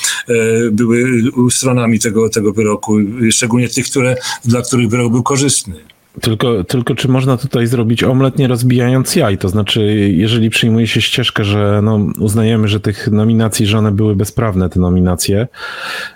[0.71, 2.97] były stronami tego, tego wyroku,
[3.31, 5.96] szczególnie tych, które, dla których wyrok był korzystny.
[6.21, 9.37] Tylko, tylko czy można tutaj zrobić omlet nie rozbijając jaj?
[9.37, 14.15] To znaczy, jeżeli przyjmuje się ścieżkę, że no, uznajemy, że tych nominacji, że one były
[14.15, 15.47] bezprawne, te nominacje,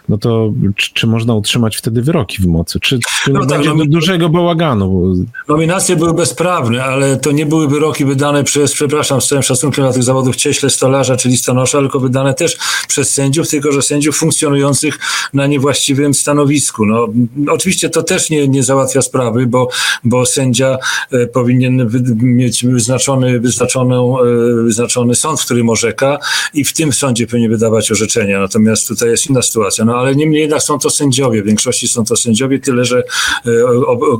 [0.10, 2.80] no to czy, czy można utrzymać wtedy wyroki w mocy?
[2.80, 5.14] Czy, czy no tak, będzie no, dużego bałaganu?
[5.48, 9.94] Nominacje były bezprawne, ale to nie były wyroki wydane przez, przepraszam, z całym szacunkiem dla
[9.94, 15.00] tych zawodów cieśle, stolarza czy listonosza, tylko wydane też przez sędziów, tylko że sędziów funkcjonujących
[15.34, 16.86] na niewłaściwym stanowisku.
[16.86, 17.08] No,
[17.48, 19.68] oczywiście to też nie, nie załatwia sprawy, bo
[20.04, 20.78] bo sędzia
[21.12, 21.90] e, powinien
[22.22, 24.24] mieć wyznaczony, wyznaczoną, e,
[24.64, 26.18] wyznaczony sąd, w którym orzeka
[26.54, 28.40] i w tym sądzie powinien wydawać orzeczenia.
[28.40, 29.86] Natomiast tutaj jest inna sytuacja.
[29.86, 31.44] No ale niemniej jednak są to sędziowie.
[31.44, 33.52] W większości są to sędziowie, tyle że e,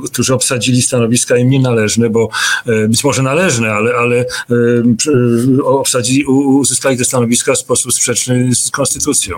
[0.06, 2.28] którzy obsadzili stanowiska im nienależne, bo
[2.88, 4.24] być może należne, ale, ale
[5.64, 9.36] obsadzili, uzyskali te stanowiska w sposób sprzeczny z konstytucją.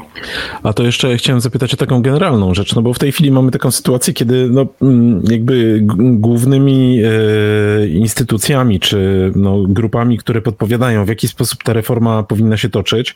[0.62, 3.50] A to jeszcze chciałem zapytać o taką generalną rzecz, no bo w tej chwili mamy
[3.50, 5.84] taką sytuację, kiedy no, mm, jakby
[6.24, 12.68] głównymi e, instytucjami czy no, grupami, które podpowiadają, w jaki sposób ta reforma powinna się
[12.68, 13.14] toczyć,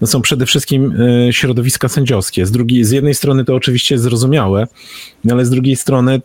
[0.00, 0.94] no, są przede wszystkim
[1.28, 2.46] e, środowiska sędziowskie.
[2.46, 4.66] Z, drugiej, z jednej strony to oczywiście zrozumiałe,
[5.30, 6.20] ale z drugiej strony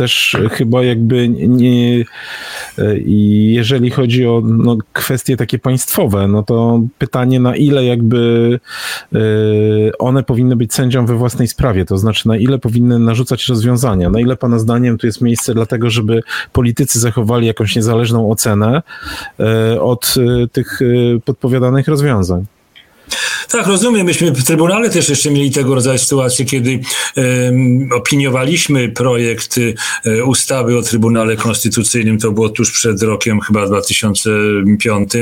[0.00, 2.04] też chyba jakby nie,
[3.04, 8.60] i jeżeli chodzi o no, kwestie takie państwowe, no to pytanie na ile jakby
[9.14, 9.18] e,
[9.98, 14.20] one powinny być sędzią we własnej sprawie, to znaczy na ile powinny narzucać rozwiązania, na
[14.20, 18.82] ile pana zdaniem tu jest miejsce dlatego, żeby politycy zachowali jakąś niezależną ocenę
[19.40, 20.80] e, od e, tych
[21.24, 22.44] podpowiadanych rozwiązań.
[23.50, 24.06] Tak, rozumiem.
[24.06, 26.80] Myśmy w Trybunale też jeszcze mieli tego rodzaju sytuację, kiedy
[27.16, 32.18] um, opiniowaliśmy projekt um, ustawy o Trybunale Konstytucyjnym.
[32.18, 35.12] To było tuż przed rokiem, chyba 2005.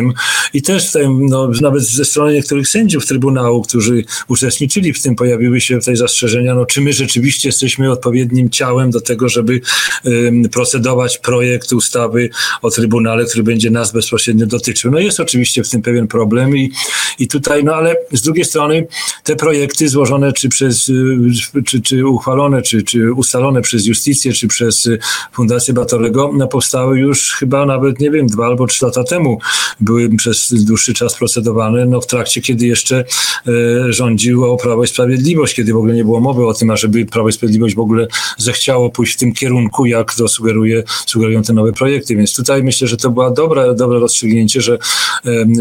[0.54, 5.60] I też tutaj, no, nawet ze strony niektórych sędziów Trybunału, którzy uczestniczyli w tym, pojawiły
[5.60, 9.60] się tutaj zastrzeżenia, no, czy my rzeczywiście jesteśmy odpowiednim ciałem do tego, żeby
[10.04, 12.30] um, procedować projekt ustawy
[12.62, 14.90] o Trybunale, który będzie nas bezpośrednio dotyczył.
[14.90, 16.72] No jest oczywiście w tym pewien problem i,
[17.18, 18.86] i tutaj, no ale z drugiej strony
[19.28, 24.48] te projekty złożone czy przez, y, czy, czy uchwalone, czy, czy ustalone przez Justicję, czy
[24.48, 24.98] przez y,
[25.32, 29.38] Fundację Batorego no, powstały już chyba nawet, nie wiem, dwa albo trzy lata temu.
[29.80, 33.04] Były przez dłuższy czas procedowane, no w trakcie, kiedy jeszcze
[33.46, 37.28] e, rządziło Prawo i Sprawiedliwość, kiedy w ogóle nie było mowy o tym, ażeby Prawo
[37.28, 38.06] i Sprawiedliwość w ogóle
[38.38, 42.16] zechciało pójść w tym kierunku, jak to sugeruje, sugerują te nowe projekty.
[42.16, 44.78] Więc tutaj myślę, że to było dobre, dobre rozstrzygnięcie, że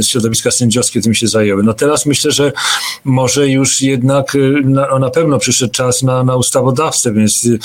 [0.02, 1.64] środowiska sędziowskie tym się zajęły.
[1.64, 2.52] No teraz myślę, że
[3.04, 7.60] może już jednak y, na, na pewno przyszedł czas na, na ustawodawcę, więc y,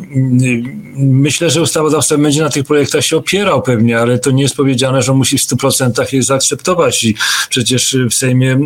[0.00, 0.62] y,
[0.96, 5.02] myślę, że ustawodawca będzie na tych projektach się opierał pewnie, ale to nie jest powiedziane,
[5.02, 7.14] że musi w 100% je zaakceptować i
[7.48, 8.58] przecież w Sejmie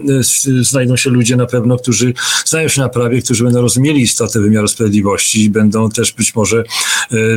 [0.60, 2.14] znajdą się ludzie na pewno, którzy
[2.44, 6.64] znają się na prawie, którzy będą rozumieli istotę wymiaru sprawiedliwości i będą też być może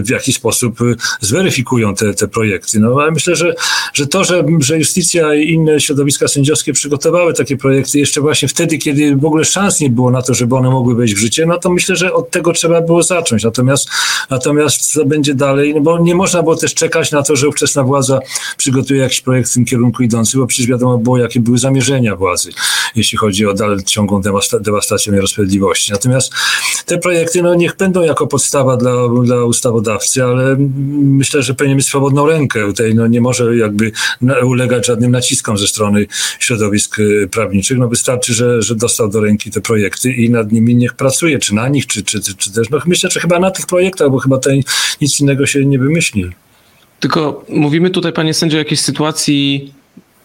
[0.04, 0.80] w jakiś sposób
[1.22, 2.80] zweryfikują te, te projekty.
[2.80, 3.54] No ale myślę, że,
[3.94, 8.78] że to, że, że justycja i inne środowiska sędziowskie przygotowały takie projekty jeszcze właśnie wtedy,
[8.78, 11.58] kiedy w ogóle szans nie było na to, żeby one mogły wejść w życie, no
[11.58, 13.44] to myślę, że od tego trzeba było zacząć.
[13.44, 13.90] Natomiast,
[14.30, 17.84] natomiast co będzie dalej, no bo nie można było też czekać na to, że ówczesna
[17.84, 18.20] władza
[18.58, 22.50] przygotuje jakiś projekt w tym kierunku idący, bo przecież wiadomo było, jakie były zamierzenia władzy,
[22.96, 24.08] jeśli chodzi o dalszą
[24.62, 25.92] dewastację niesprawiedliwości.
[25.92, 26.34] Natomiast
[26.86, 28.92] te projekty, no niech będą jako podstawa dla,
[29.24, 30.56] dla ustawodawcy, ale
[31.02, 32.68] myślę, że powinien mieć swobodną rękę.
[32.68, 33.92] Tutaj no, nie może jakby
[34.44, 36.06] ulegać żadnym naciskom ze strony
[36.40, 37.78] środowisk y, prawniczych.
[37.78, 41.56] No wystarczy, że, że dostał do ręki te projekty i nad nimi niech pracuje, czy
[41.56, 44.38] na nich, czy, czy, czy też, no myślę, że chyba na tych projektach, bo chyba
[44.38, 44.64] tutaj
[45.02, 46.30] nic innego się nie wymyśli.
[47.00, 49.74] Tylko mówimy tutaj, panie sędzio, o jakiejś sytuacji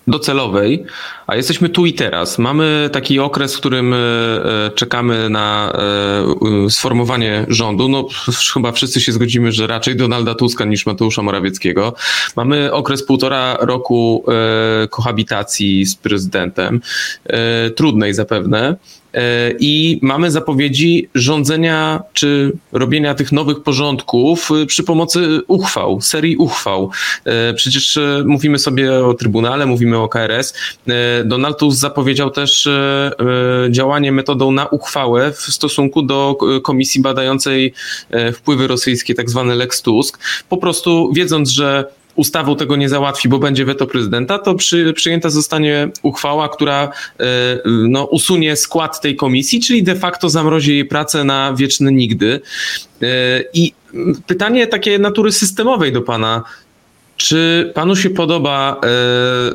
[0.06, 0.84] docelowej,
[1.26, 2.38] a jesteśmy tu i teraz.
[2.38, 5.72] Mamy taki okres, w którym e, e, czekamy na
[6.66, 7.88] e, sformowanie rządu.
[7.88, 8.08] No,
[8.54, 11.94] chyba wszyscy się zgodzimy, że raczej Donalda Tuska niż Mateusza Morawieckiego.
[12.36, 14.24] Mamy okres półtora roku
[14.90, 16.80] kohabitacji z prezydentem,
[17.76, 18.76] trudnej zapewne.
[19.14, 26.36] E, i mamy zapowiedzi rządzenia czy robienia tych nowych porządków y, przy pomocy uchwał, serii
[26.36, 26.90] uchwał.
[27.24, 30.54] E, przecież e, mówimy sobie o Trybunale, mówimy o KRS.
[31.24, 32.68] Donald Tusk zapowiedział też
[33.70, 37.74] działanie metodą na uchwałę w stosunku do komisji badającej
[38.34, 40.18] wpływy rosyjskie, tak zwany Lex Tusk.
[40.48, 41.84] Po prostu wiedząc, że
[42.16, 46.92] ustawą tego nie załatwi, bo będzie weto prezydenta, to przy, przyjęta zostanie uchwała, która
[47.64, 52.40] no, usunie skład tej komisji, czyli de facto zamrozi jej pracę na wieczne nigdy.
[53.52, 53.72] I
[54.26, 56.42] pytanie takie natury systemowej do pana.
[57.16, 58.80] Czy panu się podoba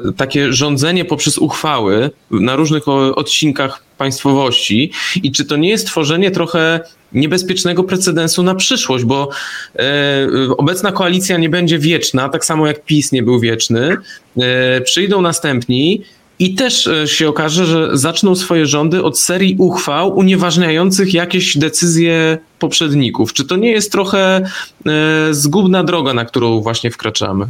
[0.08, 4.92] e, takie rządzenie poprzez uchwały na różnych odcinkach państwowości
[5.24, 6.80] i czy to nie jest tworzenie trochę
[7.14, 9.30] niebezpiecznego precedensu na przyszłość, bo
[9.76, 13.98] e, obecna koalicja nie będzie wieczna, tak samo jak PiS nie był wieczny.
[14.38, 16.04] E, przyjdą następni
[16.42, 22.38] i też e, się okaże, że zaczną swoje rządy od serii uchwał unieważniających jakieś decyzje
[22.60, 23.34] poprzedników.
[23.34, 24.42] Czy to nie jest trochę
[24.86, 27.48] e, zgubna droga, na którą właśnie wkraczamy?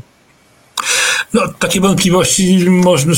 [1.33, 3.13] No, takie wątpliwości można,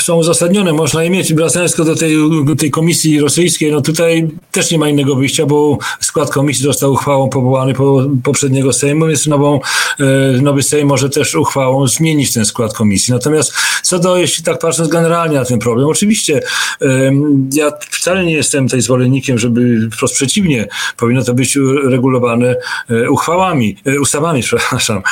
[0.00, 1.34] są uzasadnione, można je mieć.
[1.34, 2.16] Wracając do tej,
[2.58, 7.28] tej komisji rosyjskiej, no tutaj też nie ma innego wyjścia, bo skład komisji został uchwałą
[7.28, 9.60] powołany po poprzedniego Sejmu, więc nową,
[10.00, 13.14] e, nowy Sejm może też uchwałą zmienić ten skład komisji.
[13.14, 13.52] Natomiast
[13.82, 16.40] co do, jeśli tak patrząc generalnie na ten problem, oczywiście
[17.52, 22.56] ja wcale nie jestem tej zwolennikiem, żeby wprost przeciwnie, powinno to być regulowane
[22.90, 25.02] e, uchwałami, e, ustawami, przepraszam.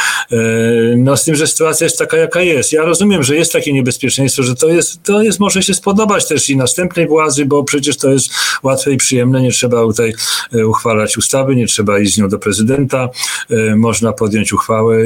[0.97, 2.73] No z tym, że sytuacja jest taka, jaka jest.
[2.73, 6.51] Ja rozumiem, że jest takie niebezpieczeństwo, że to jest, to jest może się spodobać też
[6.51, 8.31] i następnej władzy, bo przecież to jest
[8.63, 10.15] łatwe i przyjemne, nie trzeba tutaj
[10.55, 13.09] e, uchwalać ustawy, nie trzeba iść z nią do prezydenta,
[13.51, 14.97] e, można podjąć uchwałę.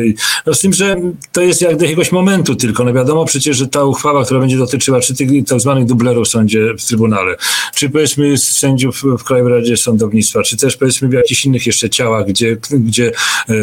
[0.47, 0.97] No z tym, że
[1.33, 2.85] to jest jak do jakiegoś momentu tylko.
[2.85, 6.31] No wiadomo przecież, że ta uchwała, która będzie dotyczyła czy tych tak zwanych dublerów w
[6.31, 7.37] sądzie, w Trybunale,
[7.75, 12.27] czy powiedzmy sędziów w Krajowej Radzie Sądownictwa, czy też powiedzmy w jakichś innych jeszcze ciałach,
[12.27, 13.13] gdzie, gdzie
[13.49, 13.55] e,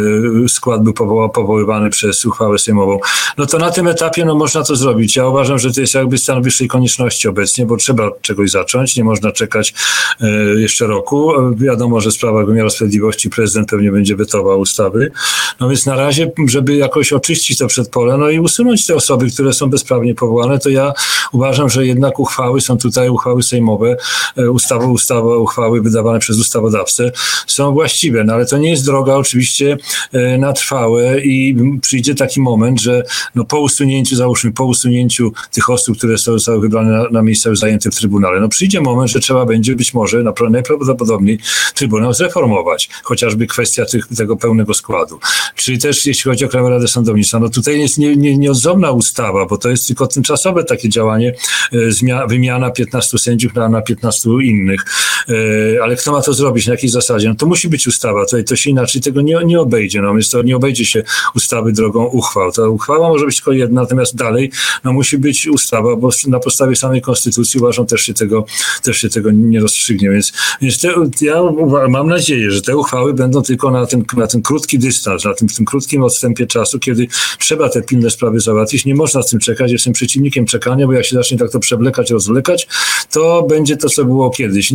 [0.50, 0.94] skład był
[1.34, 3.00] powoływany przez uchwałę sejmową,
[3.38, 5.15] no to na tym etapie no, można to zrobić.
[5.15, 9.03] Ja uważam, że to jest jakby stan wyższej konieczności obecnie, bo trzeba czegoś zacząć, nie
[9.03, 9.73] można czekać
[10.21, 10.27] e,
[10.62, 11.34] jeszcze roku.
[11.55, 15.12] Wiadomo, że sprawa wymiaru sprawiedliwości prezydent pewnie będzie wetował ustawy.
[15.60, 19.53] No więc na razie, żeby jakoś oczyścić to przedpole, no i usunąć te osoby, które
[19.53, 20.93] są bezprawnie powołane, to ja
[21.32, 23.97] uważam, że jednak uchwały są tutaj, uchwały sejmowe,
[24.38, 27.12] e, ustawy, ustawy, uchwały wydawane przez ustawodawcę
[27.47, 29.77] są właściwe, no ale to nie jest droga oczywiście
[30.13, 33.03] e, na trwałe i przyjdzie taki moment, że
[33.36, 37.60] no po usunięciu, załóżmy, po usunięciu tych osób, które zostały wybrane na, na miejsca już
[37.60, 41.39] zajęte w Trybunale, no przyjdzie moment, że trzeba będzie być może najprawdopodobniej
[41.74, 45.19] Trybunał zreformować, chociażby kwestia tych, tego pełnego składu.
[45.56, 49.45] Czyli też jeśli chodzi o Krajową Radę Sądownictwa, no tutaj jest nie, nie, nieodzowna ustawa,
[49.45, 51.36] bo to jest tylko tymczasowe takie działanie,
[51.74, 54.86] e, wymiana 15 sędziów na, na 15 innych.
[55.29, 57.29] E, ale kto ma to zrobić, na jakiej zasadzie?
[57.29, 60.01] No to musi być ustawa, to, to się inaczej tego nie, nie obejdzie.
[60.01, 61.03] No więc to nie obejdzie się
[61.36, 62.51] ustawy drogą uchwał.
[62.51, 64.51] Ta uchwała może być tylko jedna, natomiast dalej
[64.84, 68.45] no, musi być ustawa, bo na podstawie samej konstytucji uważam też się tego,
[68.84, 70.10] też się tego nie rozstrzygnie.
[70.10, 70.89] Więc, więc te,
[71.21, 71.41] ja
[71.89, 75.47] mam nadzieję, że te uchwały będą tylko na ten, na ten krótki dystans, na tym,
[75.47, 77.08] tym krótkim odstępie czasu, kiedy
[77.39, 78.86] trzeba te pilne sprawy załatwić.
[78.86, 79.71] Nie można z tym czekać.
[79.71, 82.67] Jestem przeciwnikiem czekania, bo jak się zacznie tak to przewlekać, rozwlekać,
[83.12, 84.71] to będzie to, co było kiedyś.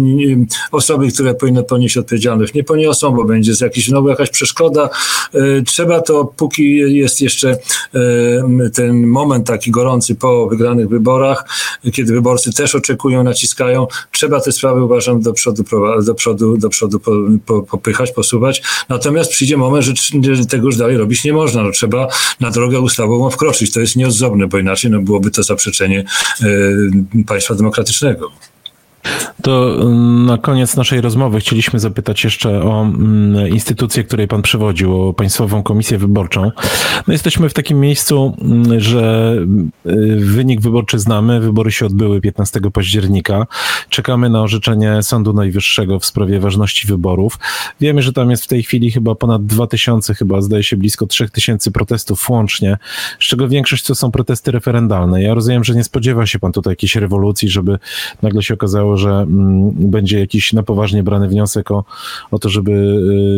[0.72, 4.90] Osoby, które powinny ponieść odpowiedzialność, nie poniosą, bo będzie jakiś, znowu jakaś przeszkoda.
[5.34, 11.44] E, trzeba to, póki jest jeszcze e, ten moment taki gorący po wygranych wyborach,
[11.92, 15.64] kiedy wyborcy też oczekują, naciskają, trzeba te sprawy uważam do przodu,
[16.02, 17.00] do przodu, do przodu
[17.70, 18.62] popychać, posuwać.
[18.88, 19.84] Natomiast przyjdzie moment,
[20.32, 21.62] że tego już dalej robić nie można.
[21.62, 22.08] No, trzeba
[22.40, 23.72] na drogę ustawową wkroczyć.
[23.72, 26.04] To jest nieodzowne, bo inaczej no, byłoby to zaprzeczenie
[26.42, 28.30] y, państwa demokratycznego.
[29.42, 35.02] To mm, na koniec naszej rozmowy chcieliśmy zapytać jeszcze o mm, instytucję, której pan przewodził,
[35.02, 36.50] o Państwową Komisję Wyborczą.
[37.06, 39.36] No jesteśmy w takim miejscu, mm, że
[39.86, 41.40] y, wynik wyborczy znamy.
[41.40, 43.46] Wybory się odbyły 15 października.
[43.88, 47.38] Czekamy na orzeczenie Sądu Najwyższego w sprawie ważności wyborów.
[47.80, 51.70] Wiemy, że tam jest w tej chwili chyba ponad 2000, chyba zdaje się blisko 3000
[51.70, 52.78] protestów łącznie,
[53.20, 55.22] z czego większość to są protesty referendalne.
[55.22, 57.78] Ja rozumiem, że nie spodziewa się pan tutaj jakiejś rewolucji, żeby
[58.22, 61.84] nagle się okazało, że mm, będzie jakiś na poważnie brany wniosek o,
[62.30, 62.72] o to, żeby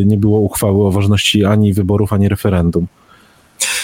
[0.03, 2.87] y, nie było uchwały o ważności ani wyborów, ani referendum.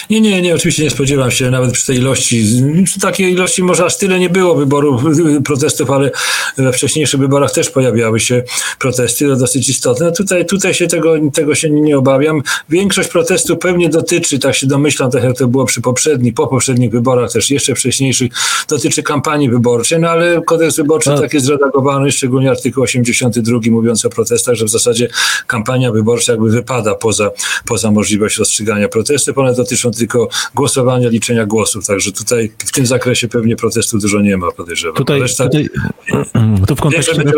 [0.09, 2.45] Nie, nie, nie, oczywiście nie spodziewam się, nawet przy tej ilości,
[2.85, 5.03] przy takiej ilości może aż tyle nie było wyborów,
[5.45, 6.11] protestów, ale
[6.57, 8.43] we wcześniejszych wyborach też pojawiały się
[8.79, 10.11] protesty, to dosyć istotne.
[10.11, 12.41] Tutaj, tutaj się tego, tego się nie obawiam.
[12.69, 16.91] Większość protestów pewnie dotyczy, tak się domyślam, tak jak to było przy poprzednich, po poprzednich
[16.91, 18.31] wyborach, też jeszcze wcześniejszych,
[18.69, 21.19] dotyczy kampanii wyborczej, no ale kodeks wyborczy no.
[21.19, 25.07] tak jest zredagowany, szczególnie artykuł 82 mówiąc o protestach, że w zasadzie
[25.47, 27.31] kampania wyborcza jakby wypada poza,
[27.65, 31.87] poza możliwość rozstrzygania protestów, one dotyczą tylko głosowania, liczenia głosów.
[31.87, 34.95] Także tutaj w tym zakresie pewnie protestu dużo nie ma, podejrzewam.
[34.95, 35.69] Tutaj, Reszta, tutaj
[36.67, 37.15] to w kontekście...
[37.15, 37.33] Będzie,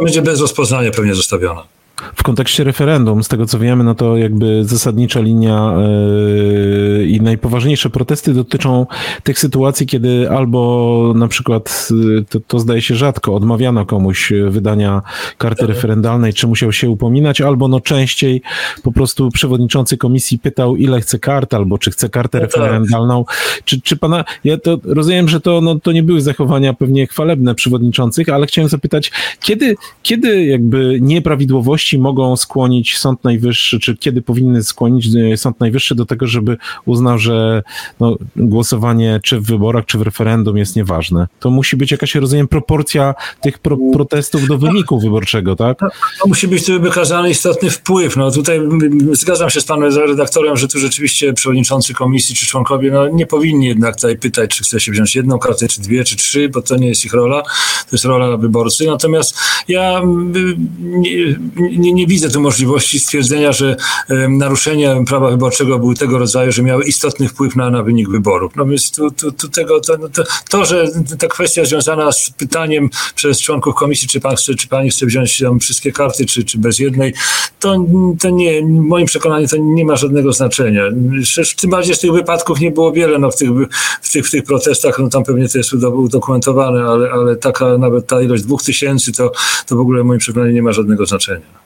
[0.00, 1.62] będzie bez rozpoznania pewnie zostawiona.
[2.14, 5.74] W kontekście referendum, z tego co wiemy, no to jakby zasadnicza linia
[6.98, 8.86] yy, i najpoważniejsze protesty dotyczą
[9.22, 15.02] tych sytuacji, kiedy albo na przykład, yy, to, to zdaje się rzadko, odmawiano komuś wydania
[15.38, 18.42] karty referendalnej, czy musiał się upominać, albo no częściej
[18.82, 22.56] po prostu przewodniczący komisji pytał, ile chce kart, albo czy chce kartę no tak.
[22.56, 23.24] referendalną.
[23.64, 27.54] Czy, czy pana, ja to rozumiem, że to, no, to nie były zachowania pewnie chwalebne
[27.54, 34.64] przewodniczących, ale chciałem zapytać, kiedy, kiedy jakby nieprawidłowości mogą skłonić Sąd Najwyższy, czy kiedy powinny
[34.64, 37.62] skłonić e, Sąd Najwyższy do tego, żeby uznał, że
[38.00, 41.26] no, głosowanie czy w wyborach, czy w referendum jest nieważne.
[41.40, 45.78] To musi być jakaś, rozumiem, proporcja tych pro protestów do wyniku wyborczego, tak?
[45.78, 48.16] To musi być tu wykazany istotny wpływ.
[48.16, 48.60] No tutaj
[49.12, 53.66] zgadzam się z panem redaktorem, że tu rzeczywiście przewodniczący komisji czy członkowie no, nie powinni
[53.66, 56.76] jednak tutaj pytać, czy chce się wziąć jedną kartę, czy dwie, czy trzy, bo to
[56.76, 57.42] nie jest ich rola.
[57.42, 58.86] To jest rola wyborcy.
[58.86, 60.02] Natomiast ja
[61.78, 63.76] nie, nie, widzę tu możliwości stwierdzenia, że
[64.28, 68.52] naruszenia prawa wyborczego były tego rodzaju, że miały istotny wpływ na, na wynik wyborów.
[68.56, 72.90] No więc tu, tu, tu tego, to, to, to, że ta kwestia związana z pytaniem
[73.14, 76.58] przez członków komisji, czy pan chce, czy pani chce wziąć tam wszystkie karty, czy, czy
[76.58, 77.14] bez jednej,
[77.60, 77.86] to,
[78.20, 80.82] to nie, moim przekonaniu to nie ma żadnego znaczenia.
[81.60, 83.50] Tym bardziej z tych wypadków nie było wiele, no w tych,
[84.02, 88.06] w tych, w tych protestach, no tam pewnie to jest udokumentowane, ale, ale taka nawet
[88.06, 89.32] ta ilość dwóch tysięcy, to,
[89.66, 91.65] to w ogóle moim przekonaniu nie ma żadnego znaczenia.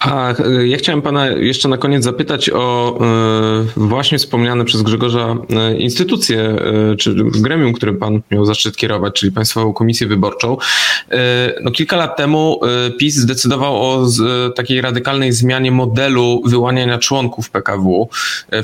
[0.00, 5.36] A e, ja chciałem pana jeszcze na koniec zapytać o e, właśnie wspomniane przez Grzegorza
[5.50, 6.56] e, instytucje,
[6.98, 10.56] czy gremium, którym pan miał zaszczyt kierować, czyli Państwową Komisję Wyborczą.
[11.62, 12.60] No, kilka lat temu
[12.98, 14.06] PiS zdecydował o
[14.54, 18.08] takiej radykalnej zmianie modelu wyłaniania członków PKW.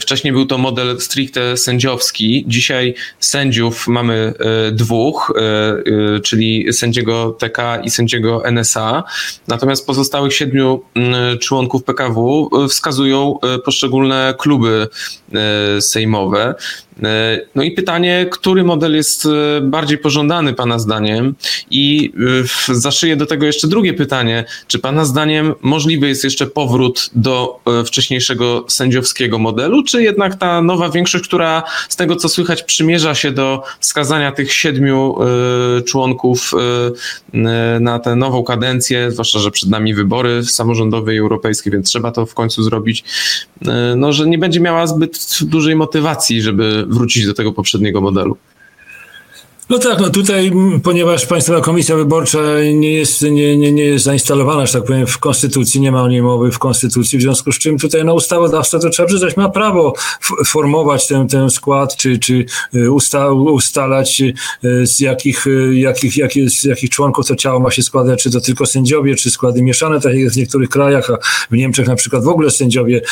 [0.00, 2.44] Wcześniej był to model stricte sędziowski.
[2.48, 4.34] Dzisiaj sędziów mamy
[4.72, 5.32] dwóch,
[6.22, 9.04] czyli sędziego TK i sędziego NSA.
[9.48, 10.82] Natomiast pozostałych siedmiu
[11.40, 14.88] członków PKW e, wskazują e, poszczególne kluby
[15.32, 16.54] e, sejmowe.
[17.02, 21.34] E, no i pytanie, który model jest e, bardziej pożądany Pana zdaniem?
[21.70, 22.12] I
[22.68, 24.44] e, zaszyję do tego jeszcze drugie pytanie.
[24.66, 30.88] Czy Pana zdaniem możliwy jest jeszcze powrót do wcześniejszego sędziowskiego modelu, czy jednak ta nowa
[30.88, 35.18] większość, która z tego co słychać przymierza się do wskazania tych siedmiu
[35.86, 36.52] członków
[37.80, 42.26] na tę nową kadencję, zwłaszcza, że przed nami wybory samorządowe i europejskie, więc trzeba to
[42.26, 43.04] w końcu zrobić,
[43.96, 48.36] no, że nie będzie miała zbyt dużej motywacji, żeby wrócić do tego poprzedniego modelu.
[49.68, 50.52] No tak, no tutaj,
[50.82, 52.38] ponieważ Państwowa Komisja Wyborcza
[52.74, 56.08] nie jest, nie, nie, nie jest zainstalowana, że tak powiem, w Konstytucji, nie ma o
[56.08, 59.48] niej mowy w Konstytucji, w związku z czym tutaj no, ustawodawca to trzeba przyznać, ma
[59.48, 59.94] prawo
[60.46, 62.44] formować ten, ten skład, czy, czy
[62.74, 64.22] y, usta, ustalać
[64.64, 68.30] y, z jakich, y, jakich, jakich, z jakich członków to ciało ma się składać, czy
[68.30, 71.18] to tylko sędziowie, czy składy mieszane, tak jak w niektórych krajach, a
[71.50, 73.02] w Niemczech na przykład w ogóle sędziowie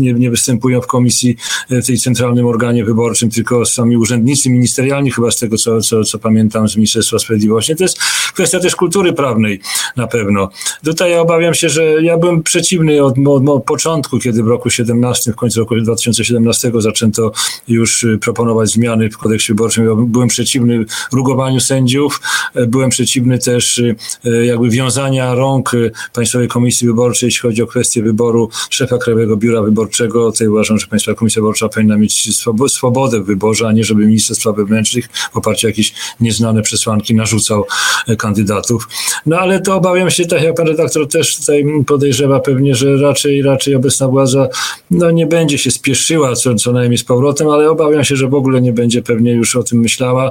[0.00, 1.36] nie, nie występują w komisji,
[1.70, 6.18] w tej centralnym organie wyborczym, tylko sami urzędnicy ministerialni, chyba z tego co co, co
[6.18, 7.76] pamiętam z Ministerstwa Sprawiedliwości.
[7.76, 7.98] To jest
[8.34, 9.60] kwestia też kultury prawnej
[9.96, 10.50] na pewno.
[10.84, 14.70] Tutaj ja obawiam się, że ja byłem przeciwny od, od, od początku, kiedy w roku
[14.70, 17.32] 17, w końcu roku 2017 zaczęto
[17.68, 19.84] już y, proponować zmiany w kodeksie wyborczym.
[19.84, 22.20] Ja byłem przeciwny rugowaniu sędziów,
[22.54, 27.62] e, byłem przeciwny też y, e, jakby wiązania rąk y, Państwowej Komisji Wyborczej, jeśli chodzi
[27.62, 30.32] o kwestię wyboru szefa Krajowego Biura Wyborczego.
[30.32, 34.36] Tutaj uważam, że Państwowa Komisja Wyborcza powinna mieć swobodę w wyborze, a nie żeby minister
[34.36, 37.64] spraw wewnętrznych w oparciu o jakieś nieznane przesłanki narzucał
[38.08, 38.88] e, kandydatów.
[39.26, 43.42] No ale to obawiam się, tak jak pan redaktor też tutaj podejrzewa pewnie, że raczej,
[43.42, 44.48] raczej obecna władza
[44.90, 48.34] no, nie będzie się spieszyła co, co najmniej z powrotem, ale obawiam się, że w
[48.34, 50.30] ogóle nie będzie pewnie już o tym myślała.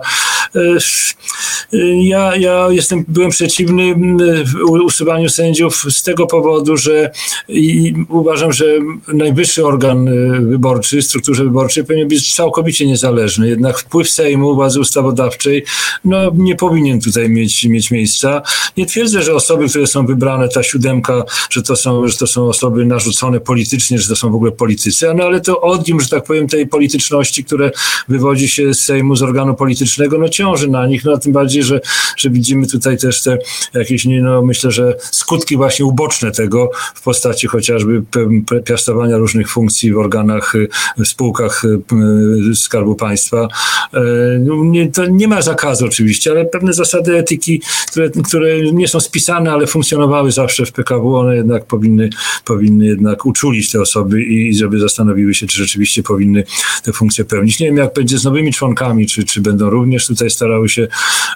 [0.55, 0.77] E,
[2.03, 3.95] ja, ja jestem, byłem przeciwny
[4.83, 7.11] usuwaniu sędziów z tego powodu, że
[8.09, 8.65] uważam, że
[9.07, 13.49] najwyższy organ e, wyborczy, strukturze wyborczej powinien być całkowicie niezależny.
[13.49, 15.63] Jednak wpływ Sejmu, władzy ustawodawczej
[16.05, 18.41] no, nie powinien tutaj mieć, mieć miejsca.
[18.77, 22.47] Nie twierdzę, że osoby, które są wybrane, ta siódemka, że to są, że to są
[22.47, 26.23] osoby narzucone politycznie, że to są w ogóle politycy, no, ale to odium, że tak
[26.23, 27.71] powiem, tej polityczności, które
[28.07, 31.81] wywodzi się z Sejmu, z organu politycznego, no ciąży na nich, no tym bardziej, że,
[32.17, 33.37] że widzimy tutaj też te
[33.73, 38.03] jakieś, no myślę, że skutki właśnie uboczne tego w postaci chociażby
[38.65, 40.53] piastowania różnych funkcji w organach,
[40.97, 41.63] w spółkach
[42.55, 43.47] Skarbu Państwa.
[43.93, 43.99] E,
[44.39, 47.61] no, nie, to nie ma zakazu oczywiście, ale pewne zasady etyki
[47.91, 52.09] które, które nie są spisane, ale funkcjonowały zawsze w PKW, one jednak powinny,
[52.45, 56.43] powinny jednak uczulić te osoby i żeby zastanowiły się, czy rzeczywiście powinny
[56.83, 57.59] te funkcje pełnić.
[57.59, 60.87] Nie wiem, jak będzie z nowymi członkami, czy, czy będą również tutaj starały się,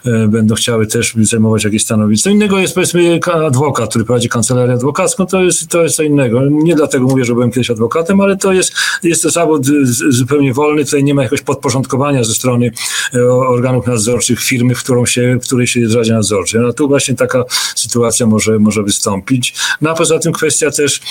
[0.05, 2.29] e, będą chciały też zajmować jakieś stanowisko.
[2.29, 6.41] Innego jest powiedzmy adwokat, który prowadzi kancelarię adwokacką, to jest, to jest co innego.
[6.49, 8.73] Nie dlatego mówię, że byłem kiedyś adwokatem, ale to jest,
[9.03, 9.65] jest to zawód
[10.09, 12.71] zupełnie wolny, tutaj nie ma jakiegoś podporządkowania ze strony
[13.13, 16.61] e, organów nadzorczych firmy, w, którą się, w której się Radzie Nadzorczej.
[16.61, 17.43] No tu właśnie taka
[17.75, 19.55] sytuacja może, może wystąpić.
[19.81, 21.01] No a poza tym kwestia też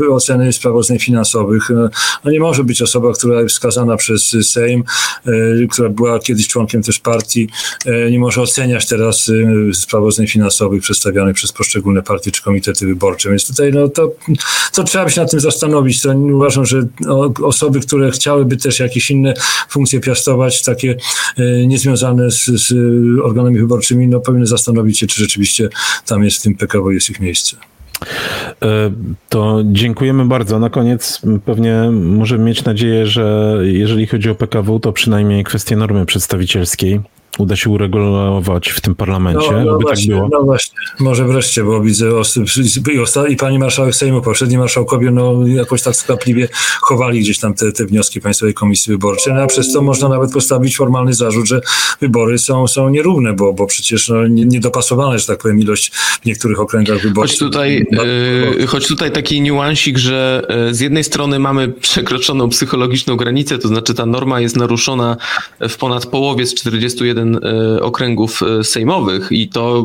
[0.00, 1.70] e, oceny sprawozdań finansowych.
[1.70, 1.88] No,
[2.24, 4.84] no nie może być osoba, która jest wskazana przez Sejm,
[5.26, 5.30] e,
[5.70, 7.48] która była kiedyś członkiem też partii,
[8.10, 9.30] nie może oceniać teraz
[9.72, 13.30] sprawozdań finansowych przedstawionych przez poszczególne partie czy komitety wyborcze.
[13.30, 14.12] Więc tutaj no, to,
[14.72, 16.02] to trzeba się nad tym zastanowić.
[16.02, 16.82] To uważam, że
[17.42, 19.34] osoby, które chciałyby też jakieś inne
[19.68, 20.96] funkcje piastować, takie
[21.36, 22.74] e, niezwiązane z, z
[23.22, 25.68] organami wyborczymi, no powinny zastanowić się, czy rzeczywiście
[26.06, 27.56] tam jest w tym PKW jest ich miejsce.
[28.62, 28.90] E,
[29.28, 30.58] to dziękujemy bardzo.
[30.58, 36.06] Na koniec pewnie możemy mieć nadzieję, że jeżeli chodzi o PKW, to przynajmniej kwestie normy
[36.06, 37.00] przedstawicielskiej
[37.38, 40.28] uda się uregulować w tym parlamencie, no, no tak właśnie, tak było.
[40.40, 45.46] No właśnie, może wreszcie, bo widzę osób, i, i pani marszałek Sejmu, poprzedni marszałkowie, no
[45.46, 46.48] jakoś tak skwapliwie
[46.80, 50.32] chowali gdzieś tam te, te wnioski Państwowej Komisji Wyborczej, no a przez to można nawet
[50.32, 51.60] postawić formalny zarzut, że
[52.00, 56.60] wybory są, są nierówne, bo, bo przecież no, niedopasowana, że tak powiem, ilość w niektórych
[56.60, 57.38] okręgach wyborczych.
[57.38, 57.86] Choć tutaj,
[58.58, 63.68] yy, choć tutaj taki niuansik, że e, z jednej strony mamy przekroczoną psychologiczną granicę, to
[63.68, 65.16] znaczy ta norma jest naruszona
[65.68, 67.27] w ponad połowie z 41 E,
[67.80, 69.82] okręgów e, sejmowych i to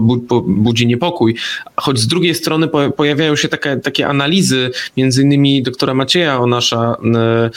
[0.47, 1.35] budzi niepokój.
[1.75, 2.67] Choć z drugiej strony
[2.97, 7.49] pojawiają się takie, takie analizy, między innymi doktora Macieja Onasza, e,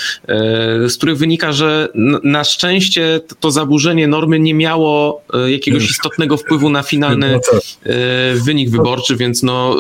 [0.89, 1.89] z których wynika, że
[2.25, 7.63] na szczęście to zaburzenie normy nie miało jakiegoś istotnego wpływu na finalny no tak.
[8.45, 9.77] wynik wyborczy, więc no,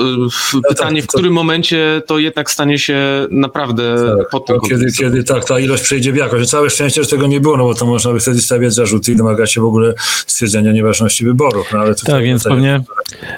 [0.54, 4.92] no pytanie, tak, w którym momencie to jednak stanie się naprawdę tak, pod tym kiedy,
[4.92, 6.50] kiedy tak, ta ilość przejdzie w jakość.
[6.50, 9.16] Całe szczęście, że tego nie było, no bo to można by wtedy stawiać zarzuty i
[9.16, 9.94] domagać się w ogóle
[10.26, 11.66] stwierdzenia nieważności wyborów.
[11.72, 12.80] No, ale tak, więc pewnie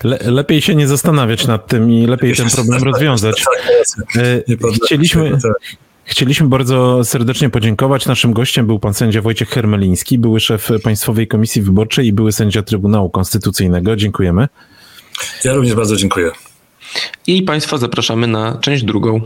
[0.05, 3.45] le, lepiej się nie zastanawiać nad tym i lepiej ten problem rozwiązać.
[3.45, 4.43] Tak, e,
[4.85, 5.39] chcieliśmy...
[6.05, 8.07] Chcieliśmy bardzo serdecznie podziękować.
[8.07, 12.63] Naszym gościem był pan sędzia Wojciech Hermeliński, były szef Państwowej Komisji Wyborczej i były sędzia
[12.63, 13.97] Trybunału Konstytucyjnego.
[13.97, 14.49] Dziękujemy.
[15.45, 16.31] Ja również bardzo dziękuję.
[17.27, 19.21] I Państwa zapraszamy na część drugą.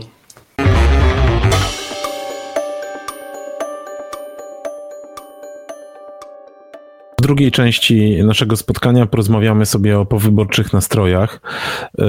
[7.23, 11.41] Drugiej części naszego spotkania porozmawiamy sobie o powyborczych nastrojach.
[11.99, 12.05] E,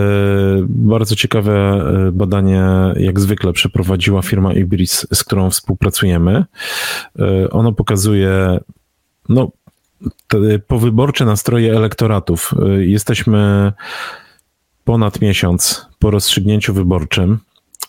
[0.69, 2.65] bardzo ciekawe e, badanie,
[2.97, 6.45] jak zwykle, przeprowadziła firma Ibris, z którą współpracujemy.
[7.19, 8.61] E, ono pokazuje,
[9.29, 9.51] no,
[10.67, 12.55] powyborcze nastroje elektoratów.
[12.79, 13.73] Jesteśmy
[14.85, 17.39] ponad miesiąc po rozstrzygnięciu wyborczym.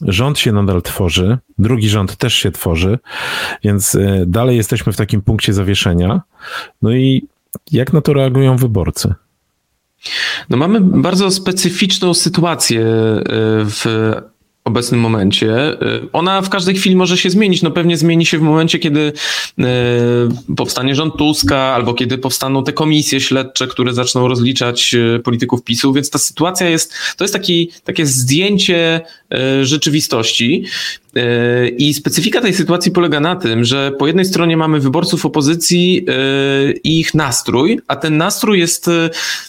[0.01, 2.99] Rząd się nadal tworzy, drugi rząd też się tworzy,
[3.63, 6.21] więc e, dalej jesteśmy w takim punkcie zawieszenia.
[6.81, 7.27] No i
[7.71, 9.13] jak na to reagują wyborcy?
[10.49, 13.23] No mamy bardzo specyficzną sytuację e,
[13.65, 13.85] w
[14.65, 15.81] obecnym momencie.
[15.81, 17.61] Y, ona w każdej chwili może się zmienić.
[17.61, 19.63] No pewnie zmieni się w momencie, kiedy y,
[20.55, 25.93] powstanie rząd Tuska, albo kiedy powstaną te komisje śledcze, które zaczną rozliczać y, polityków PiSu,
[25.93, 29.01] więc ta sytuacja jest, to jest taki, takie zdjęcie
[29.61, 30.65] rzeczywistości.
[31.77, 36.05] I specyfika tej sytuacji polega na tym, że po jednej stronie mamy wyborców opozycji
[36.83, 38.89] i ich nastrój, a ten nastrój jest,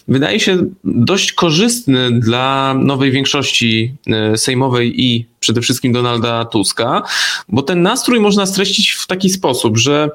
[0.07, 3.93] wydaje się, dość korzystny dla nowej większości
[4.35, 7.03] sejmowej i przede wszystkim Donalda Tuska,
[7.49, 10.09] bo ten nastrój można streścić w taki sposób, że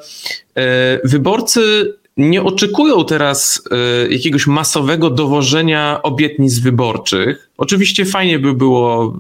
[1.05, 7.51] wyborcy nie oczekują teraz e, jakiegoś masowego dowożenia obietnic wyborczych.
[7.59, 9.19] Oczywiście fajnie by było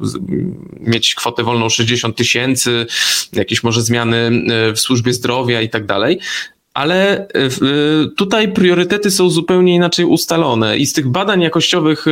[0.80, 2.86] mieć kwotę wolną 60 tysięcy,
[3.32, 6.18] jakieś może zmiany e, w służbie zdrowia i tak dalej,
[6.74, 7.28] ale e,
[8.16, 12.04] tutaj priorytety są zupełnie inaczej ustalone i z tych badań jakościowych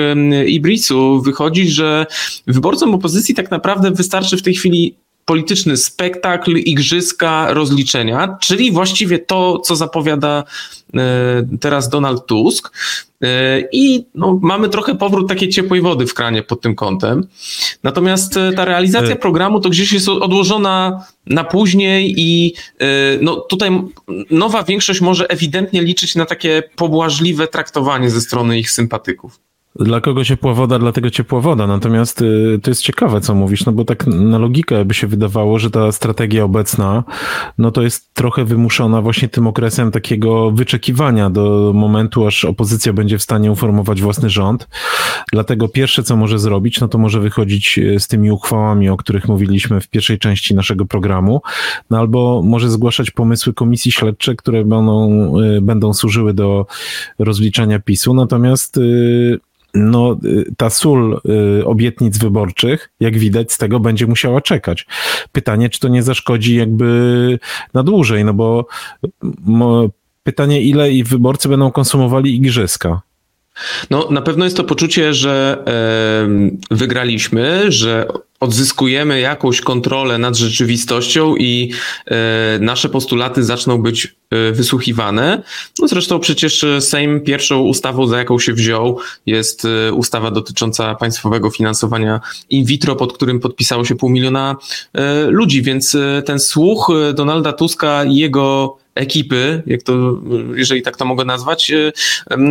[0.46, 2.06] Ibrisu wychodzi, że
[2.46, 4.94] wyborcom opozycji tak naprawdę wystarczy w tej chwili
[5.30, 10.44] polityczny spektakl, igrzyska, rozliczenia, czyli właściwie to, co zapowiada
[10.94, 12.70] e, teraz Donald Tusk.
[13.22, 17.26] E, I no, mamy trochę powrót takiej ciepłej wody w kranie pod tym kątem.
[17.82, 22.54] Natomiast e, ta realizacja programu to gdzieś jest odłożona na później i
[23.20, 23.70] no, tutaj
[24.30, 29.49] nowa większość może ewidentnie liczyć na takie pobłażliwe traktowanie ze strony ich sympatyków.
[29.76, 31.66] Dla kogo ciepła woda, dlatego ciepła woda.
[31.66, 35.58] Natomiast y, to jest ciekawe, co mówisz, no bo tak na logikę by się wydawało,
[35.58, 37.04] że ta strategia obecna,
[37.58, 43.18] no to jest trochę wymuszona właśnie tym okresem takiego wyczekiwania do momentu, aż opozycja będzie
[43.18, 44.68] w stanie uformować własny rząd.
[45.32, 49.28] Dlatego pierwsze, co może zrobić, no to może wychodzić y, z tymi uchwałami, o których
[49.28, 51.42] mówiliśmy w pierwszej części naszego programu,
[51.90, 56.66] no albo może zgłaszać pomysły komisji śledczej, które będą, y, będą służyły do
[57.18, 58.14] rozliczania PiSu.
[58.14, 58.80] Natomiast
[59.74, 61.20] no, y, ta sól
[61.60, 64.86] y, obietnic wyborczych, jak widać, z tego będzie musiała czekać.
[65.32, 67.38] Pytanie, czy to nie zaszkodzi jakby
[67.74, 68.66] na dłużej, no bo
[70.22, 73.00] pytanie, ile i wyborcy będą konsumowali igrzyska.
[73.90, 75.64] No, na pewno jest to poczucie, że
[76.70, 78.06] wygraliśmy, że
[78.40, 81.72] odzyskujemy jakąś kontrolę nad rzeczywistością i
[82.06, 85.42] e, nasze postulaty zaczną być e, wysłuchiwane.
[85.78, 91.50] No zresztą przecież Sejm pierwszą ustawą, za jaką się wziął, jest e, ustawa dotycząca państwowego
[91.50, 92.20] finansowania
[92.50, 94.56] in vitro, pod którym podpisało się pół miliona
[95.28, 99.92] ludzi, więc ten słuch Donalda Tuska i jego ekipy, jak to,
[100.54, 101.92] jeżeli tak to mogę nazwać, y,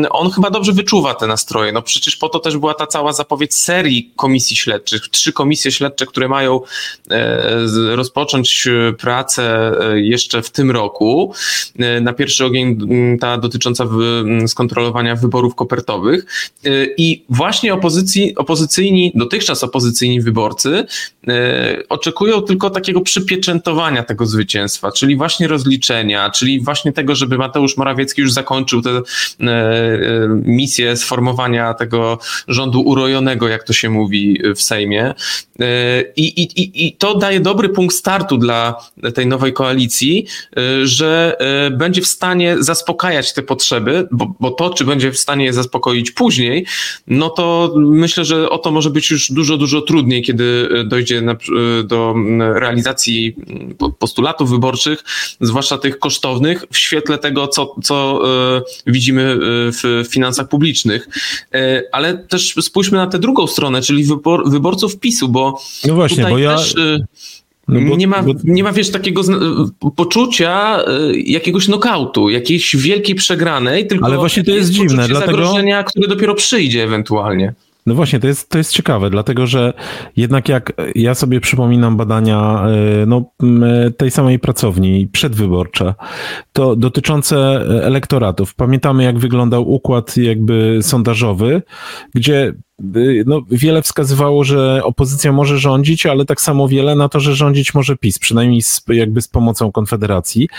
[0.09, 1.71] on chyba dobrze wyczuwa te nastroje.
[1.71, 5.09] No przecież po to też była ta cała zapowiedź serii komisji śledczych.
[5.09, 6.61] Trzy komisje śledcze, które mają
[7.11, 11.33] e, rozpocząć e, pracę e, jeszcze w tym roku.
[12.01, 12.77] Na pierwszy ogień
[13.19, 13.85] ta dotycząca
[14.47, 16.25] skontrolowania wyborów kopertowych.
[16.97, 20.85] I właśnie opozycji, opozycyjni, dotychczas opozycyjni wyborcy
[21.89, 28.21] oczekują tylko takiego przypieczętowania tego zwycięstwa, czyli właśnie rozliczenia, czyli właśnie tego, żeby Mateusz Morawiecki
[28.21, 29.99] już zakończył tę e, e,
[30.45, 35.13] misję sformowania tego rządu urojonego, jak to się mówi w Sejmie.
[35.59, 38.75] E, I, i, I to daje dobry punkt startu dla
[39.13, 40.25] tej nowej koalicji,
[40.83, 41.37] że
[41.71, 46.11] będzie w stanie zaspokajać te potrzeby, bo, bo to, czy będzie w stanie je zaspokoić
[46.11, 46.65] później,
[47.07, 51.35] no to myślę, że o to może być już dużo, dużo trudniej, kiedy dojdzie na,
[51.83, 53.35] do realizacji
[53.99, 55.03] postulatów wyborczych,
[55.41, 58.22] zwłaszcza tych kosztownych kosztownych w świetle tego, co, co
[58.57, 59.38] e, widzimy e,
[59.72, 61.07] w finansach publicznych.
[61.53, 66.24] E, ale też spójrzmy na tę drugą stronę, czyli wybor, wyborców PiSu, bo no właśnie,
[66.24, 66.57] bo ja...
[66.57, 66.76] Też,
[67.67, 68.34] no bo, nie, ma, bo...
[68.43, 69.22] nie ma, wiesz, takiego
[69.95, 70.80] poczucia
[71.26, 75.32] jakiegoś nokautu, jakiejś wielkiej przegranej, tylko Ale właśnie to jest, jest dziwne, dlatego...
[75.32, 77.53] zagrożenia, które dopiero przyjdzie ewentualnie.
[77.89, 79.73] No właśnie, to jest, to jest ciekawe, dlatego że
[80.15, 82.65] jednak jak ja sobie przypominam badania
[83.01, 83.31] e, no,
[83.97, 85.93] tej samej pracowni przedwyborcze,
[86.53, 87.37] to dotyczące
[87.83, 88.55] elektoratów.
[88.55, 91.61] Pamiętamy, jak wyglądał układ jakby sondażowy,
[92.15, 92.53] gdzie
[93.25, 97.73] no, wiele wskazywało, że opozycja może rządzić, ale tak samo wiele na to, że rządzić
[97.73, 100.49] może PiS, przynajmniej z, jakby z pomocą Konfederacji,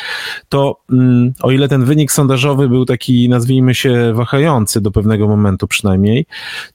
[0.48, 5.66] to mm, o ile ten wynik sondażowy był taki, nazwijmy się, wahający do pewnego momentu
[5.66, 6.26] przynajmniej,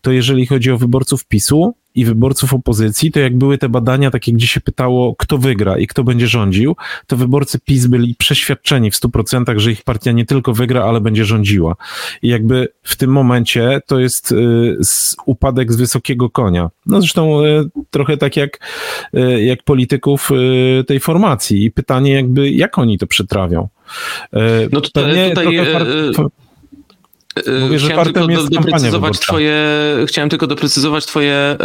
[0.01, 4.33] to jeżeli chodzi o wyborców PiSu, i wyborców opozycji, to jak były te badania takie,
[4.33, 6.75] gdzie się pytało, kto wygra i kto będzie rządził,
[7.07, 11.25] to wyborcy PiS byli przeświadczeni w 100%, że ich partia nie tylko wygra, ale będzie
[11.25, 11.75] rządziła.
[12.21, 14.77] I jakby w tym momencie to jest y,
[15.25, 16.69] upadek z wysokiego konia.
[16.85, 18.59] No zresztą y, trochę tak jak,
[19.13, 20.29] y, jak polityków
[20.87, 21.65] tej formacji.
[21.65, 23.67] I pytanie jakby, jak oni to przetrawią.
[24.71, 25.47] No tutaj, tutaj
[27.61, 29.55] Mówię, że chciałem tylko do, doprecyzować twoje,
[30.07, 31.57] chciałem tylko doprecyzować twoje,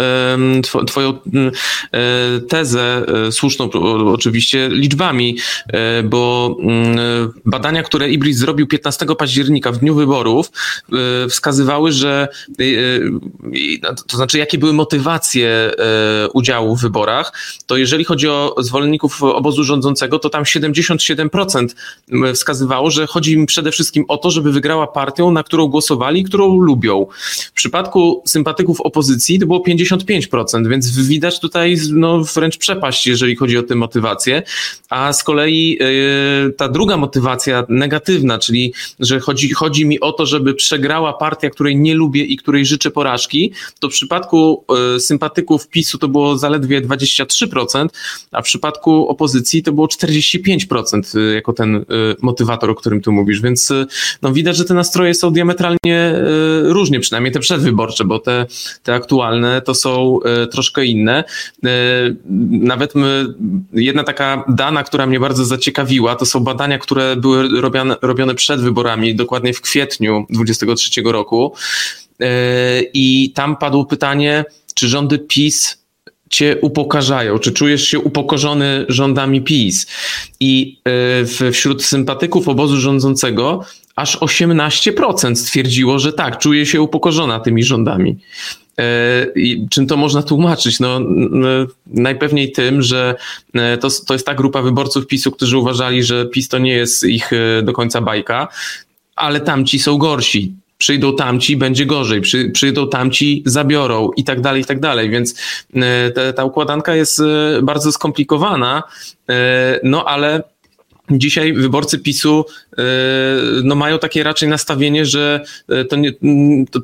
[0.86, 3.70] twoją e, tezę, e, słuszną
[4.12, 5.38] oczywiście, liczbami,
[5.72, 6.98] e, bo mm,
[7.44, 10.50] badania, które Ibris zrobił 15 października w dniu wyborów,
[11.28, 12.28] wskazywały, że
[14.06, 15.70] to znaczy, jakie były motywacje
[16.34, 17.32] udziału w wyborach,
[17.66, 21.68] to jeżeli chodzi o zwolenników obozu rządzącego, to tam 77%
[22.34, 26.24] wskazywało, że chodzi im przede wszystkim o to, żeby wygrała partią, na którą którą głosowali,
[26.24, 27.06] którą lubią.
[27.28, 33.58] W przypadku sympatyków opozycji to było 55%, więc widać tutaj no, wręcz przepaść, jeżeli chodzi
[33.58, 34.42] o tę motywację.
[34.90, 40.26] A z kolei yy, ta druga motywacja negatywna, czyli że chodzi, chodzi mi o to,
[40.26, 45.68] żeby przegrała partia, której nie lubię i której życzę porażki, to w przypadku yy, sympatyków
[45.68, 47.88] PiSu to było zaledwie 23%,
[48.32, 51.84] a w przypadku opozycji to było 45% y, jako ten y,
[52.22, 53.40] motywator, o którym tu mówisz.
[53.40, 53.72] Więc
[54.22, 56.22] no, widać, że te nastroje są diametralnie diametralnie e,
[56.62, 58.46] różnie, przynajmniej te przedwyborcze, bo te,
[58.82, 61.24] te aktualne to są e, troszkę inne.
[61.64, 61.68] E,
[62.50, 63.26] nawet my,
[63.72, 68.60] jedna taka dana, która mnie bardzo zaciekawiła, to są badania, które były robione, robione przed
[68.60, 71.54] wyborami, dokładnie w kwietniu 2023 roku.
[72.94, 74.44] I tam padło pytanie,
[74.74, 75.84] czy rządy PiS
[76.30, 77.38] cię upokarzają?
[77.38, 79.86] Czy czujesz się upokorzony rządami PiS?
[80.40, 80.78] I
[81.52, 83.64] wśród sympatyków obozu rządzącego
[83.96, 88.16] aż 18% stwierdziło, że tak, czuje się upokorzona tymi rządami.
[88.78, 90.80] E, I czym to można tłumaczyć?
[90.80, 91.00] No,
[91.86, 93.14] najpewniej tym, że
[93.54, 97.04] e, to, to jest ta grupa wyborców PiSu, którzy uważali, że PiS to nie jest
[97.04, 98.48] ich e, do końca bajka,
[99.16, 100.52] ale tamci są gorsi.
[100.78, 105.10] Przyjdą tamci, będzie gorzej, Przy, przyjdą tamci, zabiorą i tak dalej, i tak dalej.
[105.10, 105.34] Więc
[106.14, 107.22] ta, ta układanka jest
[107.62, 108.82] bardzo skomplikowana,
[109.82, 110.42] no ale
[111.10, 112.44] Dzisiaj wyborcy PiSu
[112.78, 112.82] e,
[113.64, 116.12] no, mają takie raczej nastawienie, że e, to nie,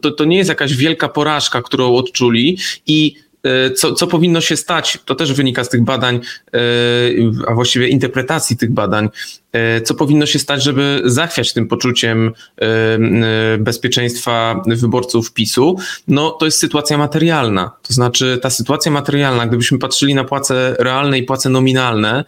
[0.03, 4.57] to, to nie jest jakaś wielka porażka, którą odczuli i e, co, co powinno się
[4.57, 6.21] stać, to też wynika z tych badań,
[7.47, 9.09] a właściwie interpretacji tych badań,
[9.85, 12.33] co powinno się stać, żeby zachwiać tym poczuciem
[13.59, 15.77] bezpieczeństwa wyborców PiSu,
[16.09, 17.73] no to jest sytuacja materialna.
[17.83, 22.25] To znaczy ta sytuacja materialna, gdybyśmy patrzyli na płace realne i płace nominalne,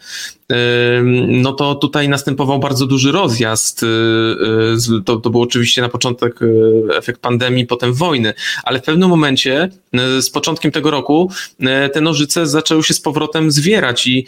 [1.26, 3.84] no to tutaj następował bardzo duży rozjazd.
[5.04, 6.40] To, to był oczywiście na początek
[6.94, 8.34] efekt pandemii, potem wojny,
[8.64, 9.68] ale w pewnym momencie
[10.20, 11.30] z początkiem tego roku
[11.92, 14.26] te nożyce zaczęły się z powrotem zwierać i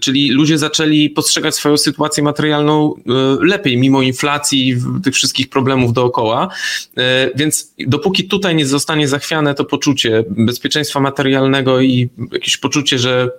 [0.00, 2.94] czyli ludzie zaczęli postrzegać swoją sytuację materialną
[3.40, 6.48] lepiej, mimo inflacji i tych wszystkich problemów dookoła.
[7.34, 13.30] Więc dopóki tutaj nie zostanie zachwiane to poczucie bezpieczeństwa materialnego i jakieś poczucie, że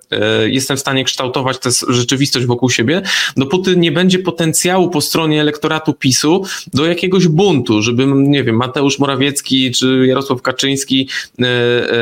[0.46, 3.02] jestem w stanie kształtować tę rzeczywistość wokół siebie,
[3.38, 6.44] dopóty nie będzie potencjału po stronie elektoratu PiSu
[6.74, 11.10] do jakiegoś buntu, żeby, nie wiem, Mateusz Morawiecki czy Jarosław Kaczyński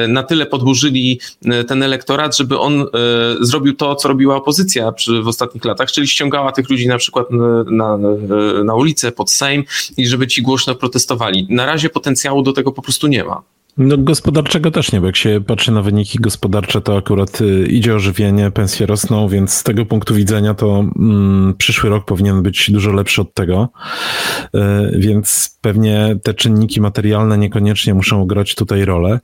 [0.07, 1.19] na tyle podburzyli
[1.67, 2.85] ten elektorat, żeby on
[3.41, 4.93] zrobił to, co robiła opozycja
[5.23, 7.27] w ostatnich latach czyli ściągała tych ludzi na przykład
[7.65, 7.97] na,
[8.63, 9.63] na ulicę, pod Sejm
[9.97, 11.47] i żeby ci głośno protestowali.
[11.49, 13.41] Na razie potencjału do tego po prostu nie ma.
[13.77, 17.95] No gospodarczego też nie, bo jak się patrzy na wyniki gospodarcze, to akurat y, idzie
[17.95, 22.91] ożywienie, pensje rosną, więc z tego punktu widzenia to mm, przyszły rok powinien być dużo
[22.91, 23.69] lepszy od tego,
[24.55, 24.59] y,
[24.99, 29.19] więc pewnie te czynniki materialne niekoniecznie muszą grać tutaj rolę.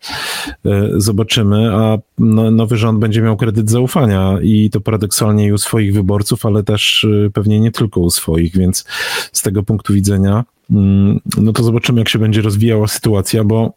[0.49, 5.57] Y, zobaczymy, a no, nowy rząd będzie miał kredyt zaufania i to paradoksalnie i u
[5.57, 8.85] swoich wyborców, ale też pewnie nie tylko u swoich, więc
[9.31, 13.73] z tego punktu widzenia mm, no to zobaczymy, jak się będzie rozwijała sytuacja, bo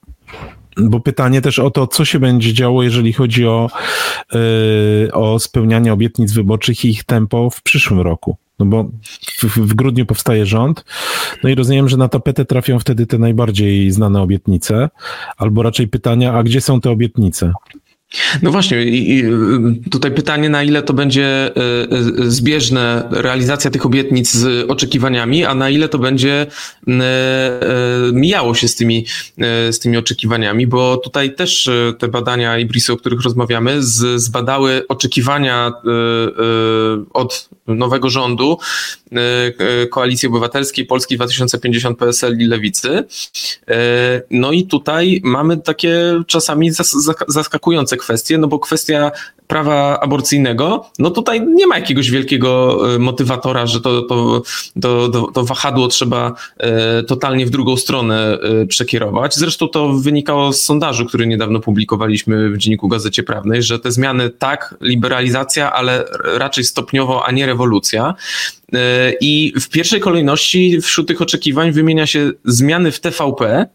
[0.77, 3.71] bo pytanie też o to, co się będzie działo, jeżeli chodzi o,
[4.33, 8.37] yy, o spełnianie obietnic wyborczych i ich tempo w przyszłym roku.
[8.59, 8.85] No bo
[9.39, 10.85] w, w, grudniu powstaje rząd,
[11.43, 14.89] no i rozumiem, że na tapetę trafią wtedy te najbardziej znane obietnice,
[15.37, 17.53] albo raczej pytania, a gdzie są te obietnice?
[18.43, 19.25] No właśnie, i
[19.91, 25.55] tutaj pytanie, na ile to będzie e, e, zbieżne realizacja tych obietnic z oczekiwaniami, a
[25.55, 26.47] na ile to będzie
[28.13, 29.07] mijało się z tymi,
[29.71, 33.83] z tymi oczekiwaniami, bo tutaj też te badania Ibrisu, o których rozmawiamy,
[34.17, 35.73] zbadały oczekiwania
[37.13, 38.59] od nowego rządu
[39.91, 43.05] Koalicji Obywatelskiej, Polski 2050, PSL i Lewicy.
[44.31, 46.71] No i tutaj mamy takie czasami
[47.29, 49.13] zaskakujące kwestie, no bo kwestia
[49.51, 54.43] prawa aborcyjnego, no tutaj nie ma jakiegoś wielkiego e, motywatora, że to, to,
[54.81, 59.35] to, to, wahadło trzeba e, totalnie w drugą stronę e, przekierować.
[59.35, 64.31] Zresztą to wynikało z sondażu, który niedawno publikowaliśmy w Dzienniku Gazecie Prawnej, że te zmiany
[64.31, 68.15] tak, liberalizacja, ale raczej stopniowo, a nie rewolucja.
[69.21, 73.67] I w pierwszej kolejności wśród tych oczekiwań wymienia się zmiany w TVP,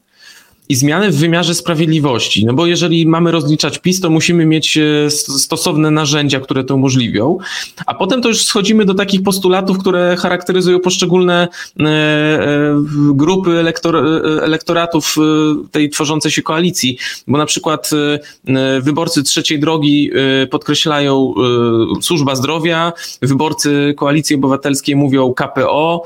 [0.70, 2.46] i zmiany w wymiarze sprawiedliwości.
[2.46, 7.38] No bo jeżeli mamy rozliczać PiS, to musimy mieć e, stosowne narzędzia, które to umożliwią.
[7.86, 11.48] A potem to już schodzimy do takich postulatów, które charakteryzują poszczególne
[11.80, 13.96] e, e, grupy elektor,
[14.42, 15.16] elektoratów
[15.72, 16.98] tej tworzącej się koalicji.
[17.28, 17.90] Bo na przykład
[18.82, 20.12] wyborcy trzeciej drogi
[20.50, 21.34] podkreślają
[22.02, 26.04] służba zdrowia, wyborcy koalicji obywatelskiej mówią KPO,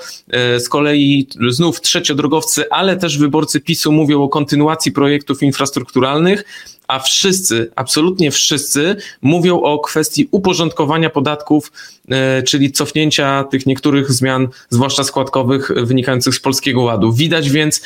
[0.57, 6.43] z kolei znów trzeciodrogowcy, ale też wyborcy PiSu mówią o kontynuacji projektów infrastrukturalnych,
[6.87, 11.71] a wszyscy, absolutnie wszyscy mówią o kwestii uporządkowania podatków,
[12.09, 17.13] e, czyli cofnięcia tych niektórych zmian, zwłaszcza składkowych, wynikających z Polskiego Ładu.
[17.13, 17.81] Widać więc,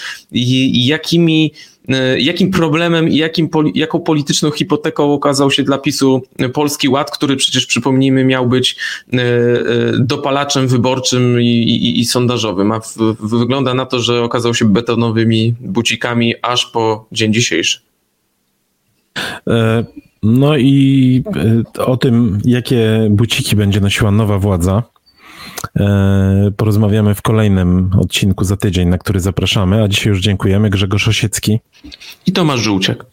[0.71, 1.53] jakimi
[2.17, 6.21] jakim problemem i jakim, jaką polityczną hipoteką okazał się dla PiSu
[6.53, 8.75] Polski Ład, który przecież przypomnijmy miał być
[9.13, 9.17] e,
[9.99, 15.55] dopalaczem wyborczym i, i, i sondażowym, a w, wygląda na to, że okazał się betonowymi
[15.59, 17.79] bucikami aż po dzień dzisiejszy.
[19.47, 19.85] E,
[20.23, 21.23] no i
[21.77, 25.02] e, o tym, jakie buciki będzie nosiła nowa władza, e,
[26.57, 29.83] porozmawiamy w kolejnym odcinku za tydzień, na który zapraszamy.
[29.83, 30.69] A dzisiaj już dziękujemy.
[30.69, 31.59] Grzegorz Osiecki
[32.25, 33.05] i Tomasz Żółciak.